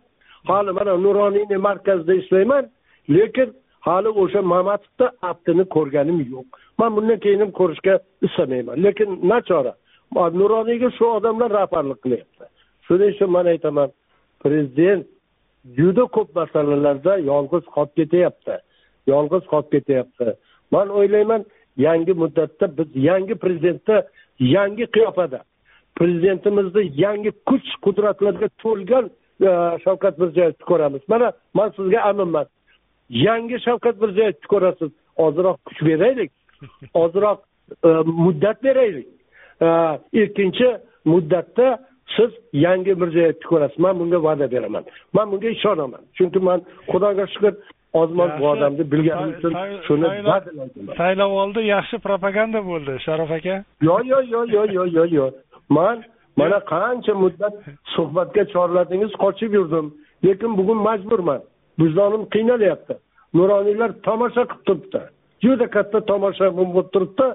Hali 0.52 0.72
mana 0.72 0.94
nuroniyni 1.06 1.58
markazida 1.58 2.14
ishlayman 2.14 2.66
lekin 3.10 3.54
hali 3.86 4.10
o'sha 4.22 4.42
mamatovni 4.54 5.08
aftini 5.30 5.64
ko'rganim 5.76 6.20
yo'q. 6.34 6.48
Man 6.80 6.90
bundan 6.96 7.20
keyin 7.24 7.40
ham 7.44 7.52
ko'rishga 7.60 7.94
istamayman 8.28 8.84
lekin 8.86 9.10
nachora 9.32 9.74
nuroniyga 10.40 10.90
shu 10.98 11.06
odamlar 11.18 11.50
rahbarlik 11.60 12.00
qilyapti. 12.04 12.46
Shuning 12.86 13.10
uchun 13.16 13.30
man 13.36 13.46
aytaman 13.54 13.90
prezident 14.44 15.08
juda 15.78 16.06
ko'p 16.16 16.30
masalalarda 16.36 17.14
yolg'iz 17.32 17.66
qolib 17.76 17.94
ketyapti. 18.00 18.56
Yolg'iz 19.08 19.44
qolib 19.52 19.70
ketyapti. 19.76 20.28
Man 20.72 20.88
o'ylayman 20.98 21.42
yangi 21.88 22.14
muddatda 22.24 22.66
biz 22.78 22.90
yangi 23.10 23.36
prezidentni 23.44 23.98
yangi 24.56 24.86
qiyofada. 24.96 25.40
Prezidentimizni 26.00 26.84
yangi 27.06 27.32
kuch 27.50 27.68
qudratlarga 27.86 28.48
to'lgan 28.64 29.06
e, 29.48 29.50
shavkat 29.84 30.18
mirziyoyevni 30.22 30.66
ko'ramiz. 30.72 31.02
Mana 31.08 31.28
man 31.54 31.70
sizga 31.78 32.00
aminman. 32.10 32.48
Yangi 33.14 33.60
shavkat 33.66 34.02
mirziyoyevni 34.02 34.48
ko'rasiz. 34.54 34.92
Ozroq 35.26 35.58
kuch 35.66 35.82
beraylik. 35.86 36.32
Ozroq 37.04 37.40
e, 37.86 37.90
muddat 38.26 38.64
beraylik. 38.64 39.08
E, 39.62 39.68
ikkinchi 40.24 40.68
muddatda 41.06 41.68
siz 42.16 42.32
yangi 42.54 42.94
mirziyoyevni 43.02 43.48
ko'rasiz. 43.52 43.80
Man 43.80 44.00
bunga 44.00 44.24
va'da 44.24 44.52
beraman. 44.52 44.84
Man 45.14 45.32
bunga 45.32 45.50
ishonaman. 45.50 46.02
Chunki 46.18 46.40
man 46.40 46.60
xudoga 46.92 47.28
shukur 47.34 47.54
ozmoz 47.94 48.32
bu 48.40 48.48
odamni 48.48 48.92
bilganim 48.92 49.30
uchun 49.38 49.54
shuni 49.88 50.08
saylov 50.98 51.32
oldi 51.42 51.62
yaxshi 51.76 51.98
propaganda 52.08 52.60
bo'ldi 52.70 52.94
sharof 53.06 53.32
aka. 53.38 53.56
Yo'q 53.90 54.04
yo'q 54.14 54.26
yo'q 54.34 54.48
yo'q 54.56 54.70
yo'q 54.78 54.90
yo'q 54.98 55.12
yo'q 55.20 55.34
man 55.78 56.04
mana 56.40 56.58
qancha 56.74 57.14
muddat 57.24 57.54
suhbatga 57.96 58.44
chorladingiz 58.54 59.12
qochib 59.24 59.52
yurdim. 59.60 59.86
Lekin 60.26 60.58
bugun 60.58 60.80
majburman 60.88 61.42
vijdonim 61.80 62.24
qiynalyapti. 62.34 62.94
Nuroniylar 63.38 63.92
tomosha 64.08 64.44
qilib 64.52 64.64
turibdi. 64.68 65.02
Juda 65.44 65.66
katta 65.76 66.00
tomosha 66.12 66.48
bo'lib 66.58 66.88
turibdi. 66.94 67.28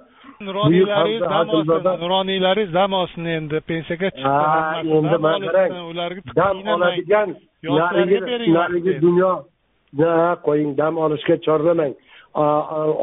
Nuroniylaringiz 0.47 1.23
dam 1.23 1.49
olsin 1.49 2.75
dam 2.75 2.93
olsin 3.01 3.25
endi 3.37 3.57
pensiyaga 3.71 4.09
chiqdi 4.19 4.49
endi 4.99 5.17
qarang 5.25 5.73
dam 6.41 6.57
oladigan 6.75 7.29
narigi 8.59 8.93
dunyo 9.05 9.33
qo'ying 10.47 10.71
dam 10.81 10.95
olishga 11.05 11.37
chorlamang. 11.47 11.95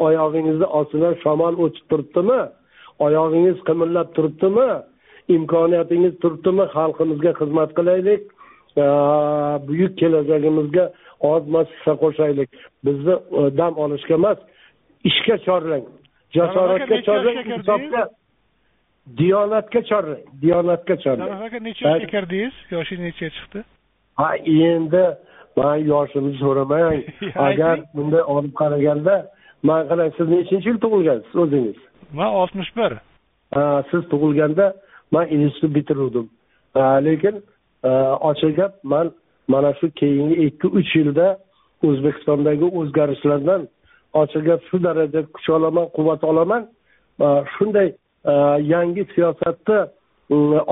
Oyog'ingizni 0.06 0.68
ostidan 0.80 1.14
shamol 1.24 1.56
o'tib 1.64 1.86
turibdimi? 1.92 2.40
Oyog'ingiz 3.06 3.58
qimirlab 3.68 4.10
turibdimi? 4.16 4.68
Imkoniyatingiz 5.38 6.14
turibdimi? 6.22 6.64
Xalqimizga 6.76 7.32
xizmat 7.40 7.70
qilaylik. 7.78 8.24
Buyuk 9.68 9.94
kelajagimizga 10.02 10.86
oz 11.34 11.48
moz 11.56 11.68
hissa 11.76 11.94
qo'shaylik. 12.04 12.50
Bizni 12.86 13.16
e, 13.40 13.58
dam 13.58 13.74
olishga 13.84 14.14
emas 14.20 14.40
ishga 15.10 15.36
chorlang. 15.48 15.86
Jasoratga 16.36 16.98
chorlang 17.08 17.40
insofga 17.56 18.04
diyonatga 19.20 19.82
chorlang 19.90 20.24
diyonatga 20.42 20.96
chorlang. 21.04 21.32
Aka 21.48 21.60
necha 21.68 21.82
yoshga 21.88 22.08
kirdingiz 22.16 22.56
yoshingiz 22.76 23.06
nechaga 23.08 23.32
chiqdi? 23.38 23.60
Ha 24.20 24.30
endi 24.70 25.06
man 25.58 25.78
yoshimni 25.92 26.34
so'ramang 26.44 27.04
agar 27.48 27.76
bunday 27.96 28.24
olib 28.36 28.54
qaraganda 28.62 29.16
man 29.70 29.82
qarang 29.90 30.12
siz 30.18 30.28
nechinchi 30.36 30.68
yil 30.70 30.80
tug'ilgansiz 30.86 31.36
o'zingiz? 31.44 31.78
Man 32.20 32.32
oltmish 32.42 32.72
bir. 32.78 32.92
Ha 33.56 33.66
siz 33.92 34.02
tug'ilganda 34.12 34.66
man 35.14 35.26
institut 35.36 35.72
bitiruvdim. 35.78 36.28
Lekin 37.08 37.36
e, 37.90 37.92
ochiq 38.30 38.56
gap 38.60 38.74
man 38.84 39.08
mana 39.48 39.74
shu 39.80 39.92
keyingi 40.02 40.36
ikki 40.48 40.68
uch 40.68 40.92
yilda 40.96 41.28
o'zbekistondagi 41.88 42.66
o'zgarishlardan 42.80 43.62
ochiq 44.22 44.44
gap 44.50 44.62
shu 44.70 44.78
darajada 44.84 45.22
kuch 45.36 45.50
olaman 45.58 45.88
quvvat 45.96 46.24
olaman. 46.32 46.64
Shunday 47.56 47.88
e, 48.32 48.34
yangi 48.74 49.04
siyosatni 49.16 49.80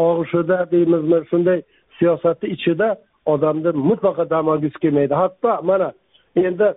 og'ushida 0.06 0.58
deymizmi 0.72 1.18
shunday 1.30 1.60
siyosatni 1.98 2.50
ichida 2.56 2.88
odamni 3.34 3.72
mutlaqo 3.90 4.24
dam 4.30 4.48
olgisi 4.54 4.78
kelmaydi. 4.84 5.14
Hatto 5.14 5.52
mana 5.70 5.90
endi 6.36 6.68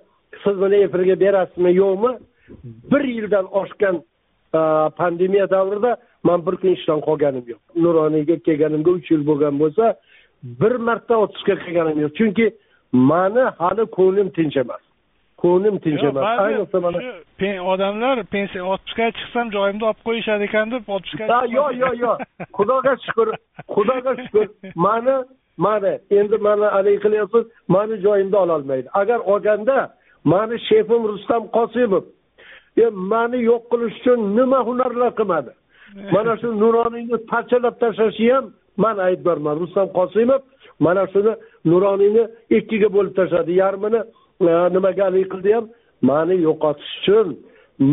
siz 0.43 0.55
buni 0.63 0.77
efirga 0.87 1.21
berasizmi 1.25 1.73
yo'qmi? 1.83 2.13
Bir 2.93 3.05
yildan 3.17 3.47
oshgan 3.61 3.97
e, 4.59 4.61
pandemiya 5.01 5.47
davrida 5.51 5.97
man 6.29 6.47
bir 6.47 6.55
kun 6.61 6.71
ishdan 6.79 7.01
qolganim 7.09 7.45
yo'q. 7.53 7.61
Nuroniyga 7.85 8.37
kelganimga 8.47 8.91
uch 8.99 9.11
yil 9.13 9.23
bo'lgan 9.31 9.55
bo'lsa 9.63 9.85
bir 10.61 10.75
marta 10.89 11.15
otpuskka 11.25 11.55
kelganim 11.65 11.99
yo'q 12.05 12.15
chunki 12.19 12.47
mani 12.93 13.45
hali 13.61 13.85
ko'nglim 13.99 14.29
tinch 14.37 14.57
emas. 14.63 14.83
Ko'nglim 15.43 15.77
tinch 15.85 16.05
emas. 16.11 16.25
ayniqsa 16.45 16.79
mana 16.87 16.99
odamlar 17.73 18.17
pensiya 18.35 18.65
otpuskaga 18.75 19.11
chiqsam 19.19 19.47
joyimni 19.57 19.85
olib 19.91 20.01
qo'yishadi 20.09 20.43
ekan 20.49 20.71
deb 20.75 20.83
otpuskaga 20.97 21.39
yo'q 21.57 21.71
yo'q 21.83 21.95
yo'q 22.05 22.19
xudoga 22.59 22.93
shukur 23.07 23.29
xudoga 23.75 24.13
shukur. 24.23 24.47
Mani 24.87 25.17
mani 25.67 25.93
endi 26.19 26.37
mana 26.47 26.67
haligi 26.77 27.01
qilyapsiz 27.05 27.45
mani 27.75 27.95
joyimni 28.07 28.37
ololmaydi. 28.45 28.89
Agar 29.01 29.19
olganda 29.33 29.79
mani 30.33 30.57
shefim 30.69 31.03
rustam 31.11 31.43
qosimov 31.57 32.05
e 32.85 32.87
mani 33.13 33.39
yo'q 33.51 33.63
qilish 33.71 33.97
uchun 34.01 34.21
nima 34.37 34.59
hunarlar 34.69 35.13
qilmadi? 35.21 35.53
Mana 36.15 36.33
shu 36.41 36.49
nuroniyni 36.63 37.17
parchalab 37.31 37.75
tashlashi 37.83 38.27
ham 38.35 38.45
man 38.77 38.97
aybdorman 39.09 39.59
rustam 39.63 39.87
qosimov 39.99 40.43
mana 40.81 41.07
shuni 41.13 41.33
nuroniyni 41.71 42.25
ikkiga 42.59 42.89
bo'lib 42.97 43.15
tashladi. 43.19 43.53
Yarmini 43.63 44.01
e, 44.41 44.53
nimaga 44.75 45.05
haligi 45.09 45.29
qildi 45.33 45.51
ham? 45.57 45.67
Mani 46.09 46.35
yo'qotish 46.47 46.93
uchun 46.99 47.29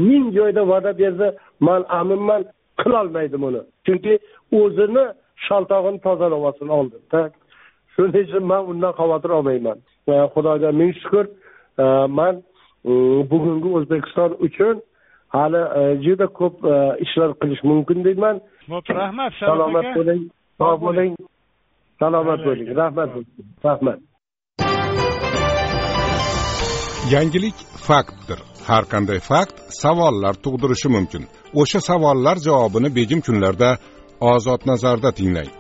ming 0.08 0.26
joyda 0.38 0.64
va'da 0.72 0.92
berdi. 1.02 1.28
Man 1.68 1.82
aminman 2.00 2.42
qilolmaydi 2.82 3.38
buni 3.46 3.62
chunki 3.86 4.14
o'zini 4.62 5.06
shaltog'ini 5.48 6.00
tozalab 6.08 6.44
olsin 6.50 6.70
oldin 6.78 7.02
shuning 7.94 8.24
uchun 8.28 8.44
man 8.52 8.62
undan 8.72 8.94
xavotir 9.00 9.32
olmayman. 9.38 9.78
E, 10.12 10.14
xudoga 10.34 10.70
ming 10.80 10.92
shukur 11.02 11.26
e, 11.84 11.86
man 12.20 12.36
bugungi 13.32 13.70
o'zbekiston 13.78 14.32
uchun 14.48 14.76
hali 15.36 15.62
juda 16.06 16.28
ko'p 16.40 16.56
ishlar 17.06 17.30
qilish 17.42 17.64
mumkin 17.70 18.00
deyman. 18.08 18.36
Rahmat 19.02 19.32
salomat 19.40 19.88
bo'ling 19.98 20.22
sog' 20.60 20.82
bo'ling. 20.86 21.14
Salomat 22.00 22.40
bo'ling. 22.48 22.70
Rahmat 22.82 23.10
rahmat. 23.66 24.00
Yangilik 27.14 27.58
faktdir. 27.88 28.40
Har 28.68 28.84
qanday 28.94 29.20
fakt 29.32 29.56
savollar 29.82 30.36
tug'dirishi 30.44 30.90
mumkin. 30.96 31.24
O'sha 31.62 31.80
savollar 31.90 32.38
javobini 32.48 32.90
begim 33.00 33.22
kunlarda 33.28 33.70
ozod 34.34 34.62
nazarda 34.72 35.12
tinglang 35.20 35.52